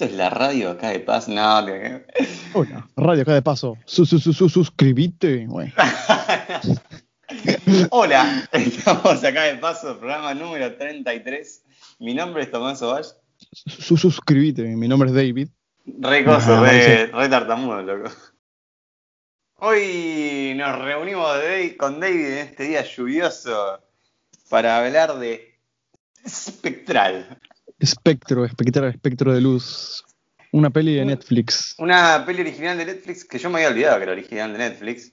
Esto 0.00 0.12
es 0.12 0.16
la 0.16 0.30
radio 0.30 0.70
acá 0.70 0.88
de 0.88 1.00
Paz. 1.00 1.28
No, 1.28 1.62
te- 1.66 2.06
Hola, 2.54 2.88
radio 2.96 3.20
acá 3.20 3.34
de 3.34 3.42
paso. 3.42 3.76
Su, 3.84 4.06
su, 4.06 4.18
su, 4.18 4.32
su- 4.32 4.48
suscribite, 4.48 5.44
güey. 5.44 5.70
Hola, 7.90 8.48
estamos 8.50 9.22
acá 9.22 9.42
de 9.42 9.56
paso, 9.56 9.98
programa 9.98 10.32
número 10.32 10.74
33. 10.74 11.64
Mi 11.98 12.14
nombre 12.14 12.44
es 12.44 12.50
Tomás 12.50 12.80
Ovalle. 12.80 13.08
Su, 13.52 13.98
suscribite, 13.98 14.62
mi 14.62 14.88
nombre 14.88 15.10
es 15.10 15.14
David. 15.14 15.48
Re 15.84 16.24
coso, 16.24 16.54
Ah, 16.54 16.62
re, 16.70 17.06
re 17.08 17.28
tartamudo, 17.28 17.82
loco. 17.82 18.10
Hoy 19.56 20.54
nos 20.56 20.78
reunimos 20.78 21.36
de- 21.42 21.76
con 21.76 22.00
David 22.00 22.24
en 22.26 22.38
este 22.38 22.62
día 22.64 22.82
lluvioso 22.84 23.80
para 24.48 24.78
hablar 24.78 25.18
de 25.18 25.60
Spectral. 26.26 27.38
Espectro, 27.80 28.44
espectro, 28.44 28.86
espectro 28.86 29.32
de 29.32 29.40
luz. 29.40 30.04
Una 30.52 30.68
peli 30.68 30.94
de 30.94 31.04
Netflix. 31.04 31.74
Una 31.78 32.24
peli 32.26 32.42
original 32.42 32.76
de 32.76 32.84
Netflix 32.84 33.24
que 33.24 33.38
yo 33.38 33.48
me 33.48 33.58
había 33.58 33.70
olvidado 33.70 33.96
que 33.96 34.02
era 34.02 34.12
original 34.12 34.52
de 34.52 34.58
Netflix. 34.58 35.12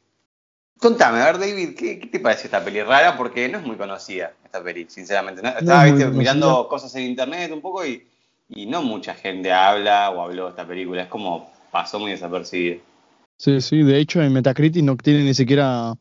Contame, 0.77 1.22
a 1.22 1.25
ver, 1.25 1.39
David, 1.39 1.75
¿qué, 1.75 1.98
qué 1.99 2.08
te 2.08 2.20
pareció 2.20 2.45
esta 2.45 2.63
peli 2.63 2.81
rara? 2.84 3.17
Porque 3.17 3.48
no 3.48 3.59
es 3.59 3.66
muy 3.66 3.77
conocida 3.77 4.34
esta 4.44 4.61
peli, 4.61 4.85
sinceramente. 4.89 5.41
¿no? 5.41 5.49
Estaba 5.49 5.88
es 5.88 5.95
¿viste, 5.95 6.11
mirando 6.11 6.67
cosas 6.67 6.94
en 6.95 7.03
internet 7.03 7.52
un 7.52 7.61
poco 7.61 7.85
y, 7.85 8.05
y 8.49 8.66
no 8.66 8.84
mucha 8.84 9.16
gente 9.16 9.52
habla 9.52 10.09
o 10.09 10.22
habló 10.22 10.45
de 10.45 10.49
esta 10.49 10.67
película. 10.67 11.03
Es 11.03 11.09
como 11.09 11.49
pasó 11.72 11.99
muy 11.99 12.11
desapercibida. 12.11 12.77
Sí, 13.38 13.61
sí, 13.61 13.84
de 13.84 13.99
hecho 13.99 14.22
en 14.22 14.34
Metacritic 14.34 14.84
no 14.84 14.97
tiene 14.97 15.23
ni 15.23 15.34
siquiera 15.34 15.94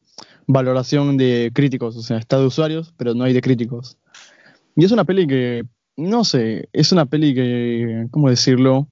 valoración 0.47 1.17
de 1.17 1.51
críticos, 1.55 1.97
o 1.97 2.03
sea, 2.03 2.17
está 2.17 2.39
de 2.39 2.47
usuarios, 2.47 2.95
pero 2.97 3.15
no 3.15 3.25
hay 3.25 3.35
de 3.35 3.43
críticos. 3.43 3.99
Y 4.75 4.85
es 4.85 4.93
una 4.93 5.05
peli 5.05 5.27
que, 5.27 5.65
no 5.97 6.25
sé, 6.25 6.69
es 6.73 6.93
una 6.93 7.07
peli 7.07 7.35
que, 7.35 8.07
¿cómo 8.11 8.29
decirlo? 8.29 8.89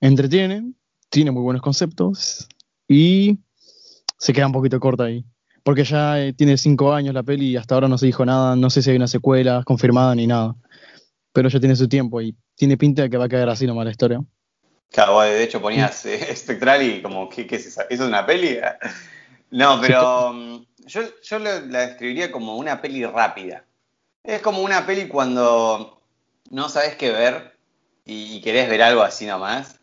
Entretiene, 0.00 0.72
tiene 1.08 1.30
muy 1.30 1.42
buenos 1.42 1.62
conceptos 1.62 2.48
y 2.88 3.38
se 4.18 4.32
queda 4.32 4.46
un 4.46 4.52
poquito 4.52 4.80
corta 4.80 5.04
ahí. 5.04 5.24
Porque 5.62 5.84
ya 5.84 6.20
eh, 6.20 6.34
tiene 6.34 6.58
cinco 6.58 6.92
años 6.92 7.14
la 7.14 7.22
peli 7.22 7.50
y 7.50 7.56
hasta 7.56 7.74
ahora 7.74 7.88
no 7.88 7.96
se 7.96 8.06
dijo 8.06 8.26
nada, 8.26 8.54
no 8.54 8.68
sé 8.68 8.82
si 8.82 8.90
hay 8.90 8.96
una 8.96 9.08
secuela 9.08 9.62
confirmada 9.64 10.14
ni 10.14 10.26
nada. 10.26 10.54
Pero 11.32 11.48
ya 11.48 11.58
tiene 11.58 11.74
su 11.74 11.88
tiempo 11.88 12.20
y 12.20 12.36
tiene 12.54 12.76
pinta 12.76 13.02
de 13.02 13.10
que 13.10 13.16
va 13.16 13.24
a 13.24 13.28
quedar 13.28 13.48
así 13.48 13.66
nomás 13.66 13.86
la 13.86 13.90
historia. 13.90 14.20
Claro, 14.90 15.14
vos 15.14 15.24
de 15.24 15.42
hecho 15.42 15.60
ponías 15.60 16.04
eh, 16.06 16.36
Spectral 16.36 16.82
y 16.82 17.02
como, 17.02 17.28
¿qué, 17.28 17.46
qué 17.46 17.56
es 17.56 17.66
esa? 17.66 17.82
¿Eso 17.82 18.04
es 18.04 18.08
una 18.08 18.26
peli? 18.26 18.58
No, 19.50 19.80
pero 19.80 20.32
mm, 20.32 20.66
yo, 20.86 21.38
la 21.38 21.60
describiría 21.60 22.32
como 22.32 22.56
una 22.56 22.80
peli 22.82 23.04
rápida. 23.04 23.64
Es 24.24 24.42
como 24.42 24.62
una 24.62 24.84
peli 24.84 25.06
cuando 25.06 26.02
no 26.50 26.68
sabes 26.68 26.96
qué 26.96 27.10
ver 27.10 27.56
y, 28.04 28.36
y 28.36 28.40
querés 28.42 28.68
ver 28.68 28.82
algo 28.82 29.02
así 29.02 29.26
nomás. 29.26 29.80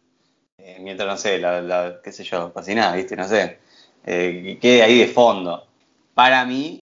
eh, 0.59 0.78
mientras, 0.81 1.09
no 1.09 1.18
sé, 1.18 1.40
la, 1.40 1.62
la- 1.62 2.02
qué 2.03 2.12
sé 2.12 2.23
yo, 2.26 2.53
cocinás, 2.53 2.95
¿viste? 2.95 3.16
No 3.18 3.28
sé. 3.28 3.59
eh, 4.06 4.42
que 4.45 4.59
quede 4.59 4.84
ahí 4.84 5.00
de 5.00 5.08
fondo. 5.08 5.68
Para 6.16 6.45
mí, 6.45 6.80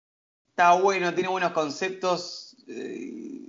está 0.51 0.75
bueno, 0.75 1.15
tiene 1.15 1.31
buenos 1.31 1.53
conceptos. 1.53 2.57
eh, 2.69 3.49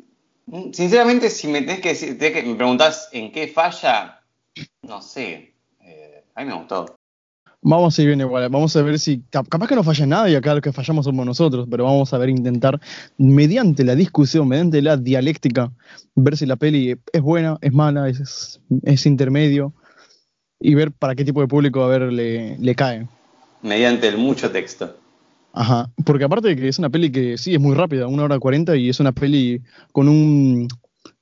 sinceramente, 0.74 1.30
si 1.30 1.48
me 1.48 1.62
tenés 1.62 1.82
que 1.82 1.90
decir, 1.90 2.18
tenés 2.20 2.44
me 2.50 2.56
preguntás 2.56 3.10
en 3.14 3.32
qué 3.32 3.48
falla, 3.48 4.22
no 4.84 5.02
sé. 5.02 5.54
a 6.36 6.42
mí 6.44 6.48
me 6.48 6.56
gustó. 6.56 6.97
Vamos 7.62 7.98
a 7.98 8.02
ir 8.02 8.08
bien 8.08 8.22
igual, 8.22 8.48
vamos 8.50 8.76
a 8.76 8.82
ver 8.84 9.00
si, 9.00 9.22
cap- 9.30 9.48
capaz 9.50 9.68
que 9.68 9.76
no 9.76 9.84
falla 9.84 10.06
nada 10.06 10.30
y 10.30 10.36
acá 10.36 10.54
los 10.54 10.62
que 10.62 10.72
fallamos 10.72 11.06
somos 11.06 11.26
nosotros, 11.26 11.68
pero 11.70 11.84
vamos 11.86 12.14
a 12.14 12.18
ver, 12.18 12.30
intentar, 12.30 12.80
mediante 13.18 13.84
la 13.84 13.96
discusión, 13.96 14.48
mediante 14.48 14.82
la 14.82 14.96
dialéctica, 14.96 15.72
ver 16.16 16.38
si 16.38 16.46
la 16.46 16.56
peli 16.56 16.96
es 17.12 17.22
buena, 17.22 17.58
es 17.62 17.74
mala, 17.74 18.08
es, 18.10 18.62
es 18.84 19.06
intermedio, 19.06 19.74
y 20.60 20.76
ver 20.76 20.92
para 20.92 21.16
qué 21.16 21.26
tipo 21.26 21.42
de 21.42 21.48
público 21.48 21.84
a 21.84 21.88
ver 21.88 22.14
le, 22.14 22.58
le 22.60 22.76
cae. 22.76 23.08
Mediante 23.64 24.08
el 24.08 24.18
mucho 24.18 24.50
texto. 24.52 24.96
Ajá, 25.54 25.90
porque 26.06 26.24
aparte 26.24 26.50
de 26.50 26.56
que 26.56 26.68
es 26.68 26.78
una 26.78 26.90
peli 26.92 27.12
que 27.12 27.38
sí 27.38 27.56
es 27.56 27.60
muy 27.60 27.76
rápida, 27.76 28.08
una 28.08 28.24
hora 28.24 28.40
cuarenta, 28.40 28.76
y 28.76 28.90
es 28.90 29.00
una 29.00 29.12
peli 29.12 29.62
con 29.92 30.08
un, 30.08 30.68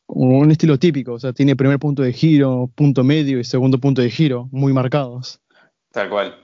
con 0.05 0.27
un 0.33 0.51
estilo 0.51 0.77
típico, 0.77 1.13
o 1.13 1.19
sea, 1.19 1.31
tiene 1.31 1.55
primer 1.55 1.79
punto 1.79 2.03
de 2.03 2.11
giro, 2.11 2.69
punto 2.75 3.03
medio 3.03 3.39
y 3.39 3.43
segundo 3.45 3.79
punto 3.79 4.01
de 4.01 4.09
giro, 4.11 4.49
muy 4.51 4.73
marcados. 4.73 5.39
Tal 5.95 6.09
cual. 6.09 6.35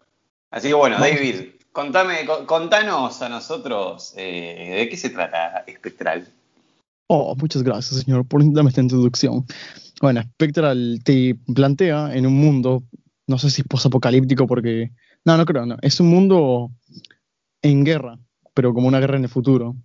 Así 0.50 0.70
que 0.70 0.74
bueno. 0.74 0.98
David, 0.98 1.50
contame, 1.74 2.26
con- 2.26 2.46
contanos 2.46 3.22
a 3.22 3.28
nosotros 3.28 4.14
eh, 4.16 4.76
de 4.80 4.90
qué 4.90 4.96
se 4.96 5.10
trata 5.10 5.66
Espectral. 5.68 6.26
Oh, 7.08 7.36
muchas 7.36 7.62
gracias, 7.62 8.02
señor, 8.02 8.26
por 8.26 8.42
darme 8.54 8.70
esta 8.70 8.80
introducción. 8.82 9.46
Bueno, 10.02 10.22
Spectral 10.24 11.02
te 11.04 11.36
plantea 11.54 12.16
en 12.16 12.26
un 12.26 12.34
mundo, 12.34 12.84
no 13.28 13.38
sé 13.38 13.50
si 13.50 13.64
posapocalíptico 13.64 14.48
porque... 14.48 14.92
No, 15.26 15.36
no 15.36 15.46
creo, 15.46 15.66
no. 15.66 15.76
Es 15.82 16.00
un 16.00 16.08
mundo 16.08 16.72
en 17.62 17.84
guerra, 17.84 18.18
pero 18.54 18.74
como 18.74 18.88
una 18.88 19.00
guerra 19.02 19.18
en 19.18 19.24
el 19.24 19.30
futuro. 19.30 19.76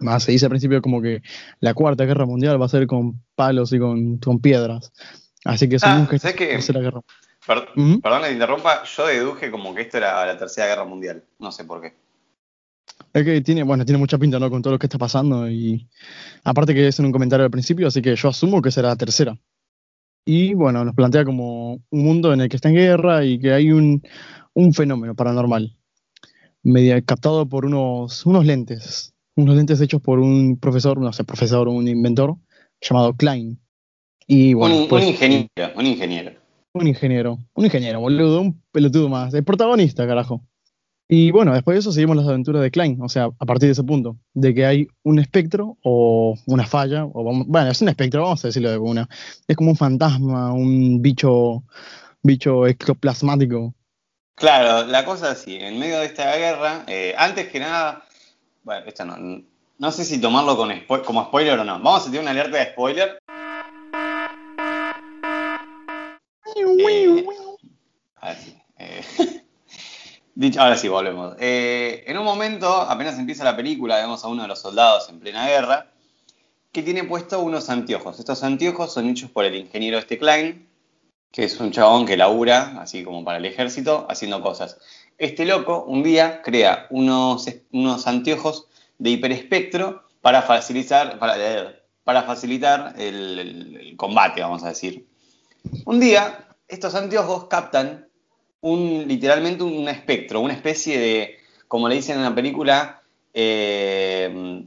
Más 0.00 0.24
se 0.24 0.32
dice 0.32 0.46
al 0.46 0.50
principio 0.50 0.82
como 0.82 1.00
que 1.00 1.22
la 1.60 1.74
cuarta 1.74 2.04
guerra 2.04 2.26
mundial 2.26 2.60
va 2.60 2.66
a 2.66 2.68
ser 2.68 2.88
con 2.88 3.22
palos 3.36 3.72
y 3.72 3.78
con, 3.78 4.18
con 4.18 4.40
piedras. 4.40 4.92
Así 5.44 5.68
que 5.68 5.76
Ah, 5.82 5.98
nunca 5.98 6.18
¿sabes 6.18 6.36
qué? 6.36 6.46
tercera 6.48 6.80
guerra. 6.80 7.00
Per-. 7.46 8.00
Perdón 8.02 8.22
que 8.22 8.28
te 8.28 8.32
interrumpa, 8.32 8.84
yo 8.84 9.06
deduje 9.06 9.50
como 9.50 9.74
que 9.74 9.82
esto 9.82 9.96
era 9.98 10.26
la 10.26 10.36
Tercera 10.36 10.66
Guerra 10.66 10.84
Mundial. 10.84 11.24
No 11.38 11.50
sé 11.50 11.64
por 11.64 11.80
qué. 11.80 11.94
Es 13.12 13.24
que 13.24 13.40
tiene, 13.40 13.62
bueno, 13.62 13.84
tiene 13.84 13.98
mucha 13.98 14.18
pinta, 14.18 14.38
¿no? 14.38 14.50
Con 14.50 14.62
todo 14.62 14.74
lo 14.74 14.78
que 14.78 14.86
está 14.86 14.98
pasando 14.98 15.48
y 15.48 15.88
aparte 16.44 16.74
que 16.74 16.88
es 16.88 16.98
en 16.98 17.06
un 17.06 17.12
comentario 17.12 17.44
al 17.44 17.50
principio, 17.50 17.88
así 17.88 18.02
que 18.02 18.14
yo 18.14 18.28
asumo 18.28 18.62
que 18.62 18.70
será 18.70 18.88
la 18.88 18.96
tercera. 18.96 19.36
Y 20.24 20.54
bueno, 20.54 20.84
nos 20.84 20.94
plantea 20.94 21.24
como 21.24 21.72
un 21.72 22.04
mundo 22.04 22.32
en 22.32 22.42
el 22.42 22.48
que 22.48 22.56
está 22.56 22.68
en 22.68 22.76
guerra 22.76 23.24
y 23.24 23.38
que 23.40 23.52
hay 23.52 23.72
un, 23.72 24.02
un 24.54 24.74
fenómeno 24.74 25.14
paranormal, 25.14 25.76
media, 26.62 27.00
captado 27.02 27.48
por 27.48 27.64
unos, 27.64 28.26
unos 28.26 28.44
lentes, 28.44 29.14
unos 29.34 29.56
lentes 29.56 29.80
hechos 29.80 30.02
por 30.02 30.18
un 30.18 30.58
profesor, 30.58 30.98
no 30.98 31.12
sé, 31.12 31.24
profesor, 31.24 31.68
un 31.68 31.88
inventor 31.88 32.36
llamado 32.80 33.14
Klein. 33.14 33.58
Y 34.26 34.54
bueno, 34.54 34.82
un, 34.82 34.88
pues, 34.88 35.04
un 35.04 35.10
ingeniero, 35.10 35.48
un 35.74 35.86
ingeniero. 35.86 36.39
Un 36.72 36.86
ingeniero, 36.86 37.38
un 37.54 37.64
ingeniero, 37.64 38.00
boludo, 38.00 38.40
un 38.40 38.62
pelotudo 38.72 39.08
más, 39.08 39.34
el 39.34 39.44
protagonista, 39.44 40.06
carajo. 40.06 40.42
Y 41.08 41.32
bueno, 41.32 41.52
después 41.52 41.74
de 41.74 41.80
eso 41.80 41.90
seguimos 41.90 42.16
las 42.16 42.28
aventuras 42.28 42.62
de 42.62 42.70
Klein, 42.70 43.02
o 43.02 43.08
sea, 43.08 43.24
a 43.24 43.44
partir 43.44 43.66
de 43.66 43.72
ese 43.72 43.82
punto, 43.82 44.16
de 44.32 44.54
que 44.54 44.64
hay 44.64 44.86
un 45.02 45.18
espectro 45.18 45.76
o 45.82 46.36
una 46.46 46.64
falla, 46.64 47.04
o 47.04 47.24
vamos, 47.24 47.48
bueno, 47.48 47.68
es 47.68 47.82
un 47.82 47.88
espectro, 47.88 48.22
vamos 48.22 48.44
a 48.44 48.48
decirlo 48.48 48.68
de 48.68 48.74
alguna. 48.74 49.08
Es 49.48 49.56
como 49.56 49.70
un 49.70 49.76
fantasma, 49.76 50.52
un 50.52 51.02
bicho, 51.02 51.64
bicho 52.22 52.64
ectoplasmático. 52.68 53.74
Claro, 54.36 54.86
la 54.86 55.04
cosa 55.04 55.32
es 55.32 55.40
así, 55.40 55.56
en 55.56 55.80
medio 55.80 55.98
de 55.98 56.06
esta 56.06 56.36
guerra, 56.36 56.84
eh, 56.86 57.12
antes 57.18 57.48
que 57.48 57.58
nada, 57.58 58.04
bueno, 58.62 58.86
esto 58.86 59.04
no, 59.04 59.42
no 59.78 59.90
sé 59.90 60.04
si 60.04 60.20
tomarlo 60.20 60.56
con 60.56 60.70
como 61.04 61.24
spoiler 61.24 61.58
o 61.58 61.64
no. 61.64 61.80
Vamos 61.80 62.02
a 62.02 62.04
tener 62.04 62.20
una 62.20 62.30
alerta 62.30 62.56
de 62.56 62.66
spoiler. 62.66 63.18
Eh, 66.56 67.24
ahora 68.20 68.38
sí. 68.38 68.56
eh, 68.78 69.02
ahora 70.58 70.76
sí, 70.76 70.88
volvemos. 70.88 71.36
Eh, 71.38 72.04
en 72.06 72.18
un 72.18 72.24
momento, 72.24 72.68
apenas 72.68 73.18
empieza 73.18 73.44
la 73.44 73.56
película, 73.56 73.96
vemos 73.96 74.24
a 74.24 74.28
uno 74.28 74.42
de 74.42 74.48
los 74.48 74.60
soldados 74.60 75.08
en 75.08 75.20
plena 75.20 75.46
guerra 75.46 75.90
que 76.72 76.82
tiene 76.82 77.04
puesto 77.04 77.40
unos 77.40 77.68
anteojos. 77.68 78.18
Estos 78.18 78.42
anteojos 78.44 78.92
son 78.92 79.08
hechos 79.08 79.30
por 79.30 79.44
el 79.44 79.56
ingeniero 79.56 79.98
este 79.98 80.18
Klein, 80.18 80.68
que 81.32 81.44
es 81.44 81.58
un 81.58 81.72
chabón 81.72 82.06
que 82.06 82.16
labura, 82.16 82.80
así 82.80 83.02
como 83.02 83.24
para 83.24 83.38
el 83.38 83.44
ejército, 83.44 84.06
haciendo 84.08 84.40
cosas. 84.40 84.78
Este 85.18 85.44
loco 85.44 85.84
un 85.84 86.02
día 86.02 86.42
crea 86.42 86.86
unos, 86.90 87.46
unos 87.72 88.06
anteojos 88.06 88.68
de 88.98 89.10
hiperespectro 89.10 90.04
para 90.20 90.42
facilitar, 90.42 91.18
para, 91.18 91.34
eh, 91.38 91.82
facilitar 92.04 92.94
el 92.98 93.94
combate, 93.96 94.40
vamos 94.40 94.62
a 94.62 94.68
decir. 94.68 95.06
Un 95.84 96.00
día, 96.00 96.48
estos 96.68 96.94
anteojos 96.94 97.46
captan 97.46 98.09
un, 98.62 99.04
literalmente 99.06 99.62
un 99.64 99.88
espectro, 99.88 100.40
una 100.40 100.52
especie 100.54 100.98
de, 100.98 101.38
como 101.68 101.88
le 101.88 101.96
dicen 101.96 102.16
en 102.18 102.24
la 102.24 102.34
película, 102.34 103.02
eh, 103.32 104.64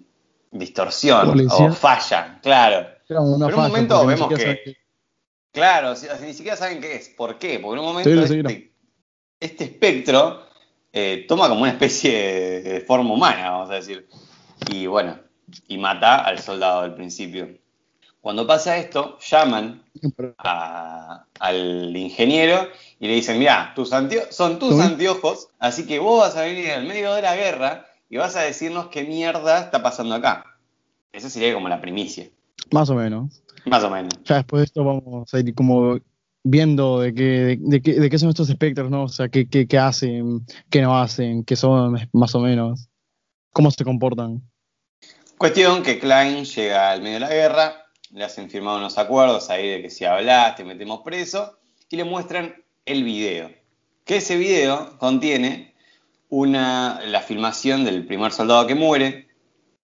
distorsión 0.51 1.27
Policía. 1.27 1.65
o 1.65 1.71
falla, 1.73 2.39
claro. 2.41 2.87
Pero 3.07 3.19
en 3.21 3.25
un 3.33 3.39
falla, 3.41 3.55
momento 3.67 4.05
vemos 4.05 4.29
que- 4.33 4.77
Claro, 5.51 5.91
o 5.91 5.95
sea, 5.95 6.17
ni 6.19 6.33
siquiera 6.33 6.57
saben 6.57 6.81
qué 6.81 6.95
es. 6.95 7.09
¿Por 7.09 7.37
qué? 7.37 7.59
Porque 7.59 7.73
en 7.79 7.85
un 7.87 7.93
momento 7.93 8.09
este, 8.23 8.71
este 9.39 9.63
espectro 9.65 10.47
eh, 10.91 11.25
toma 11.27 11.47
como 11.47 11.61
una 11.61 11.71
especie 11.71 12.11
de, 12.11 12.61
de 12.61 12.81
forma 12.81 13.13
humana, 13.13 13.51
vamos 13.51 13.69
a 13.69 13.75
decir. 13.75 14.07
Y 14.71 14.87
bueno, 14.87 15.19
y 15.67 15.77
mata 15.77 16.15
al 16.23 16.39
soldado 16.39 16.81
al 16.81 16.95
principio. 16.95 17.49
Cuando 18.19 18.47
pasa 18.47 18.77
esto, 18.77 19.19
llaman 19.19 19.83
a- 20.39 21.25
al 21.39 21.95
ingeniero 21.95 22.69
y 23.03 23.07
le 23.07 23.15
dicen, 23.15 23.37
mira, 23.37 23.73
tus 23.75 23.89
son 24.29 24.59
tus 24.59 24.79
anteojos, 24.79 25.49
así 25.59 25.85
que 25.85 25.99
vos 25.99 26.21
vas 26.21 26.37
a 26.37 26.43
venir 26.43 26.69
en 26.69 26.87
medio 26.87 27.13
de 27.13 27.21
la 27.21 27.35
guerra 27.35 27.85
y 28.09 28.15
vas 28.15 28.37
a 28.37 28.43
decirnos 28.43 28.87
qué 28.87 29.03
mierda 29.03 29.59
está 29.59 29.83
pasando 29.83 30.15
acá. 30.15 30.45
Esa 31.11 31.29
sería 31.29 31.53
como 31.53 31.67
la 31.67 31.81
primicia. 31.81 32.29
Más 32.71 32.89
o 32.89 32.95
menos. 32.95 33.43
Más 33.65 33.83
o 33.83 33.89
menos. 33.89 34.13
Ya 34.23 34.35
después 34.37 34.61
de 34.61 34.65
esto 34.67 34.85
vamos 34.85 35.33
a 35.33 35.39
ir 35.41 35.53
como 35.53 35.99
viendo 36.45 37.01
de 37.01 37.13
qué, 37.13 37.23
de, 37.23 37.57
de 37.59 37.81
qué, 37.81 37.93
de 37.99 38.09
qué 38.09 38.17
son 38.17 38.29
estos 38.29 38.49
espectros, 38.49 38.89
¿no? 38.89 39.03
O 39.03 39.09
sea, 39.09 39.27
qué, 39.27 39.49
qué, 39.49 39.67
qué 39.67 39.77
hacen, 39.77 40.45
qué 40.69 40.81
no 40.81 40.97
hacen, 40.97 41.43
qué 41.43 41.57
son, 41.57 41.99
más 42.13 42.33
o 42.35 42.39
menos, 42.39 42.87
cómo 43.51 43.69
se 43.69 43.83
comportan. 43.83 44.41
Cuestión 45.37 45.83
que 45.83 45.99
Klein 45.99 46.45
llega 46.45 46.91
al 46.91 47.01
medio 47.01 47.15
de 47.15 47.19
la 47.19 47.29
guerra, 47.29 47.85
le 48.11 48.23
hacen 48.23 48.49
firmar 48.49 48.77
unos 48.77 48.97
acuerdos 48.97 49.49
ahí 49.49 49.67
de 49.67 49.81
que 49.81 49.89
si 49.89 50.05
hablas 50.05 50.55
te 50.55 50.63
metemos 50.63 51.01
preso 51.01 51.57
y 51.89 51.97
le 51.97 52.05
muestran 52.05 52.62
el 52.85 53.03
video. 53.03 53.51
Que 54.05 54.17
ese 54.17 54.37
video 54.37 54.97
contiene 54.97 55.73
una, 56.29 57.01
la 57.05 57.21
filmación 57.21 57.85
del 57.85 58.05
primer 58.05 58.31
soldado 58.31 58.67
que 58.67 58.75
muere 58.75 59.27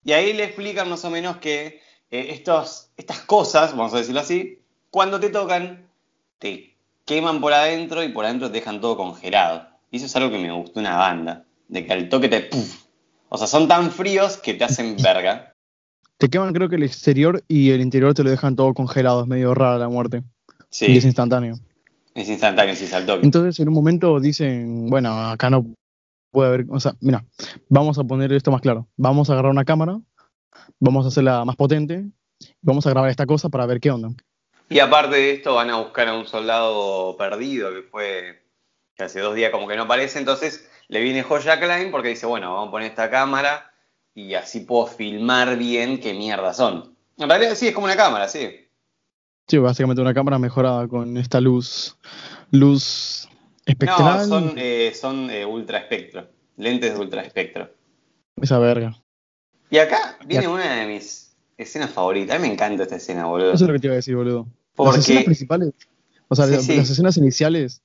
y 0.04 0.12
ahí 0.12 0.32
le 0.32 0.44
explican 0.44 0.90
más 0.90 1.04
o 1.04 1.10
menos 1.10 1.38
que 1.38 1.80
eh, 2.10 2.26
estos, 2.30 2.90
estas 2.96 3.20
cosas, 3.20 3.74
vamos 3.74 3.94
a 3.94 3.98
decirlo 3.98 4.20
así, 4.20 4.58
cuando 4.90 5.18
te 5.18 5.30
tocan, 5.30 5.88
te 6.38 6.76
queman 7.04 7.40
por 7.40 7.52
adentro 7.52 8.02
y 8.02 8.08
por 8.08 8.24
adentro 8.24 8.48
te 8.48 8.58
dejan 8.58 8.80
todo 8.80 8.96
congelado. 8.96 9.66
Y 9.90 9.96
eso 9.96 10.06
es 10.06 10.16
algo 10.16 10.30
que 10.30 10.38
me 10.38 10.52
gustó 10.52 10.80
una 10.80 10.96
banda, 10.96 11.44
de 11.68 11.86
que 11.86 11.92
al 11.92 12.08
toque 12.08 12.28
te... 12.28 12.40
¡puf! 12.40 12.84
O 13.30 13.38
sea, 13.38 13.46
son 13.46 13.66
tan 13.66 13.90
fríos 13.90 14.36
que 14.36 14.54
te 14.54 14.64
hacen 14.64 14.96
verga. 15.02 15.54
Te 16.18 16.28
queman 16.28 16.52
creo 16.52 16.68
que 16.68 16.76
el 16.76 16.82
exterior 16.84 17.42
y 17.48 17.70
el 17.70 17.80
interior 17.80 18.14
te 18.14 18.22
lo 18.22 18.30
dejan 18.30 18.54
todo 18.54 18.74
congelado, 18.74 19.22
es 19.22 19.26
medio 19.26 19.54
rara 19.54 19.78
la 19.78 19.88
muerte. 19.88 20.22
Sí, 20.70 20.86
Y 20.86 20.98
es 20.98 21.04
instantáneo. 21.04 21.56
Es 22.14 22.28
instantáneo, 22.28 22.74
al 22.92 23.06
toque. 23.06 23.24
Entonces 23.24 23.58
en 23.60 23.68
un 23.68 23.74
momento 23.74 24.20
dicen, 24.20 24.88
bueno, 24.88 25.30
acá 25.30 25.50
no 25.50 25.66
puede 26.30 26.48
haber, 26.48 26.66
o 26.70 26.80
sea, 26.80 26.94
mira, 27.00 27.24
vamos 27.68 27.98
a 27.98 28.04
poner 28.04 28.32
esto 28.32 28.50
más 28.50 28.60
claro. 28.60 28.88
Vamos 28.96 29.28
a 29.28 29.34
agarrar 29.34 29.50
una 29.50 29.64
cámara, 29.64 30.00
vamos 30.78 31.04
a 31.04 31.08
hacerla 31.08 31.44
más 31.44 31.56
potente, 31.56 32.04
vamos 32.62 32.86
a 32.86 32.90
grabar 32.90 33.10
esta 33.10 33.26
cosa 33.26 33.48
para 33.48 33.66
ver 33.66 33.80
qué 33.80 33.90
onda. 33.90 34.10
Y 34.68 34.78
aparte 34.78 35.16
de 35.16 35.32
esto, 35.32 35.54
van 35.54 35.70
a 35.70 35.76
buscar 35.76 36.08
a 36.08 36.16
un 36.16 36.26
soldado 36.26 37.16
perdido 37.16 37.70
que 37.72 37.82
fue 37.82 38.42
que 38.96 39.04
hace 39.04 39.20
dos 39.20 39.34
días 39.34 39.50
como 39.50 39.68
que 39.68 39.76
no 39.76 39.82
aparece. 39.82 40.18
Entonces 40.18 40.68
le 40.88 41.00
viene 41.00 41.22
Joya 41.22 41.60
Klein 41.60 41.90
porque 41.90 42.08
dice: 42.08 42.26
Bueno, 42.26 42.54
vamos 42.54 42.68
a 42.68 42.70
poner 42.70 42.90
esta 42.90 43.10
cámara 43.10 43.72
y 44.14 44.34
así 44.34 44.60
puedo 44.60 44.86
filmar 44.86 45.56
bien 45.56 46.00
qué 46.00 46.14
mierda 46.14 46.54
son. 46.54 46.96
En 47.18 47.28
realidad, 47.28 47.54
sí, 47.54 47.68
es 47.68 47.74
como 47.74 47.86
una 47.86 47.96
cámara, 47.96 48.28
sí. 48.28 48.63
Sí, 49.46 49.58
básicamente 49.58 50.00
una 50.00 50.14
cámara 50.14 50.38
mejorada 50.38 50.88
con 50.88 51.16
esta 51.18 51.40
luz, 51.40 51.96
luz 52.50 53.28
espectral, 53.66 54.28
No, 54.28 54.40
son, 54.40 54.54
eh, 54.56 54.92
son 54.98 55.30
eh, 55.30 55.44
ultra 55.44 55.78
espectro, 55.78 56.26
lentes 56.56 56.94
de 56.94 57.00
ultra 57.00 57.22
espectro. 57.22 57.70
esa 58.40 58.58
verga. 58.58 58.96
Y 59.70 59.78
acá 59.78 60.16
viene 60.26 60.44
Y 60.44 60.48
una 60.48 60.74
de 60.80 60.86
mis 60.86 61.36
escenas 61.58 61.90
favoritas. 61.90 62.36
A 62.36 62.38
mí 62.38 62.46
me 62.48 62.54
encanta 62.54 62.82
esta 62.84 62.96
escena, 62.96 63.26
boludo. 63.26 63.52
Eso 63.52 63.64
es 63.64 63.68
lo 63.68 63.74
que 63.74 63.80
te 63.80 63.86
iba 63.88 63.94
a 63.94 63.96
decir, 63.96 64.16
boludo. 64.16 64.46
Porque- 64.74 64.96
Las 64.96 64.98
escenas 65.04 65.24
principales, 65.24 65.72
o 66.28 66.34
sea, 66.34 66.46
Sí, 66.46 66.52
la- 66.52 66.60
sí. 66.60 66.76
las 66.76 66.90
escenas 66.90 67.16
iniciales, 67.16 67.82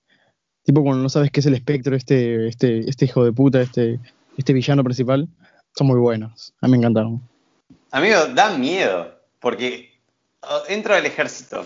tipo 0.64 0.82
cuando 0.82 1.04
no 1.04 1.10
sabes 1.10 1.30
qué 1.32 1.40
es 1.42 1.46
el 1.46 1.54
espectro, 1.56 1.96
este, 1.96 2.48
este, 2.48 2.90
este 2.90 3.06
hijo 3.06 3.24
de 3.24 3.32
puta, 3.34 3.62
este, 3.62 4.00
este 4.38 4.54
villano 4.54 4.84
principal, 4.84 5.28
son 5.76 5.88
muy 5.88 6.00
buenas. 6.00 6.54
A 6.62 6.68
mí 6.68 6.72
me 6.72 6.78
encantaron. 6.78 7.22
Amigo, 7.92 8.28
da 8.34 8.58
miedo, 8.58 9.14
porque 9.40 9.89
entro 10.68 10.96
al 10.96 11.06
ejército. 11.06 11.66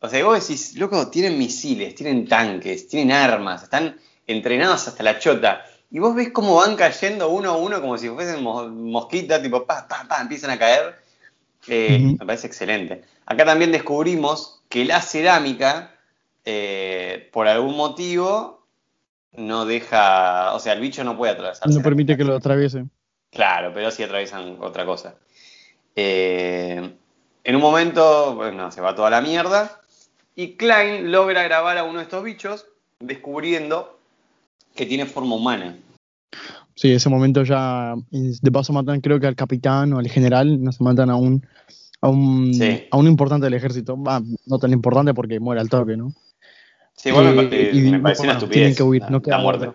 O 0.00 0.08
sea, 0.08 0.24
vos 0.24 0.40
decís, 0.40 0.76
loco, 0.76 1.08
tienen 1.08 1.38
misiles, 1.38 1.94
tienen 1.94 2.26
tanques, 2.28 2.86
tienen 2.88 3.12
armas, 3.12 3.64
están 3.64 3.96
entrenados 4.26 4.86
hasta 4.86 5.02
la 5.02 5.18
chota. 5.18 5.64
Y 5.90 5.98
vos 5.98 6.14
ves 6.14 6.30
cómo 6.32 6.56
van 6.56 6.76
cayendo 6.76 7.28
uno 7.30 7.50
a 7.50 7.56
uno 7.56 7.80
como 7.80 7.96
si 7.98 8.08
fuesen 8.08 8.42
mo- 8.42 8.68
mosquitas, 8.68 9.42
tipo, 9.42 9.64
pa, 9.64 9.88
pa, 9.88 10.06
pa, 10.08 10.20
empiezan 10.20 10.50
a 10.50 10.58
caer. 10.58 10.96
Eh. 11.66 12.14
Me 12.18 12.26
parece 12.26 12.46
excelente. 12.46 13.02
Acá 13.26 13.44
también 13.44 13.72
descubrimos 13.72 14.62
que 14.68 14.84
la 14.84 15.00
cerámica, 15.00 15.94
eh, 16.44 17.28
por 17.32 17.48
algún 17.48 17.76
motivo, 17.76 18.66
no 19.32 19.64
deja, 19.66 20.54
o 20.54 20.60
sea, 20.60 20.74
el 20.74 20.80
bicho 20.80 21.02
no 21.04 21.16
puede 21.16 21.32
atravesar. 21.32 21.66
No 21.66 21.72
cerámica. 21.72 21.84
permite 21.88 22.16
que 22.16 22.24
lo 22.24 22.36
atraviese. 22.36 22.84
Claro, 23.30 23.72
pero 23.74 23.90
sí 23.90 24.02
atraviesan 24.02 24.58
otra 24.60 24.84
cosa. 24.86 25.16
Eh, 25.96 26.94
en 27.44 27.56
un 27.56 27.62
momento, 27.62 28.34
bueno, 28.34 28.70
se 28.70 28.80
va 28.80 28.94
toda 28.94 29.10
la 29.10 29.20
mierda. 29.20 29.80
Y 30.36 30.56
Klein 30.56 31.10
logra 31.10 31.42
grabar 31.42 31.78
a 31.78 31.84
uno 31.84 31.98
de 31.98 32.04
estos 32.04 32.22
bichos, 32.22 32.66
descubriendo 33.00 33.98
que 34.74 34.86
tiene 34.86 35.06
forma 35.06 35.34
humana. 35.34 35.76
Sí, 36.74 36.92
ese 36.92 37.08
momento 37.08 37.42
ya, 37.42 37.94
de 38.10 38.52
paso 38.52 38.72
matan 38.72 39.00
creo 39.00 39.18
que 39.18 39.26
al 39.26 39.34
capitán 39.34 39.92
o 39.94 39.98
al 39.98 40.08
general, 40.08 40.62
no 40.62 40.70
se 40.70 40.84
matan 40.84 41.10
a 41.10 41.16
un, 41.16 41.44
a 42.00 42.08
un, 42.08 42.54
Sí. 42.54 42.86
a 42.88 42.96
un 42.96 43.06
importante 43.08 43.46
del 43.46 43.54
ejército. 43.54 43.96
No 44.46 44.58
tan 44.60 44.72
importante 44.72 45.12
porque 45.12 45.40
muere 45.40 45.60
al 45.60 45.68
toque, 45.68 45.96
¿no? 45.96 46.12
Sí, 46.94 47.10
bueno, 47.10 47.32
me, 47.32 47.42
Eh, 47.50 47.70
y 47.72 47.80
me 47.90 47.98
pareció 47.98 48.24
una 48.24 48.34
estupidez. 48.34 48.54
tienen 48.54 48.74
que 48.76 48.82
huir, 48.84 49.02
la- 49.02 49.10
no 49.10 49.16
la, 49.18 49.22
queda 49.22 49.38
muerte. 49.38 49.70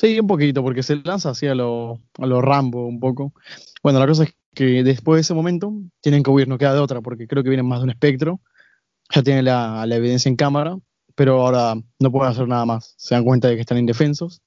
Sí, 0.00 0.18
un 0.18 0.26
poquito, 0.26 0.62
porque 0.62 0.82
se 0.82 0.96
lanza 0.96 1.28
así 1.28 1.46
a 1.46 1.54
lo, 1.54 2.00
a 2.18 2.24
lo 2.24 2.40
Rambo 2.40 2.86
un 2.86 3.00
poco. 3.00 3.34
Bueno, 3.82 3.98
la 3.98 4.06
cosa 4.06 4.24
es 4.24 4.34
que 4.54 4.82
después 4.82 5.18
de 5.18 5.20
ese 5.20 5.34
momento 5.34 5.74
tienen 6.00 6.22
que 6.22 6.30
huir, 6.30 6.48
no 6.48 6.56
queda 6.56 6.72
de 6.72 6.80
otra, 6.80 7.02
porque 7.02 7.26
creo 7.26 7.42
que 7.42 7.50
vienen 7.50 7.68
más 7.68 7.80
de 7.80 7.84
un 7.84 7.90
espectro. 7.90 8.40
Ya 9.14 9.22
tienen 9.22 9.44
la, 9.44 9.84
la 9.84 9.96
evidencia 9.96 10.30
en 10.30 10.36
cámara, 10.36 10.74
pero 11.14 11.42
ahora 11.42 11.74
no 11.98 12.10
pueden 12.10 12.32
hacer 12.32 12.48
nada 12.48 12.64
más. 12.64 12.94
Se 12.96 13.14
dan 13.14 13.24
cuenta 13.24 13.48
de 13.48 13.56
que 13.56 13.60
están 13.60 13.76
indefensos 13.76 14.40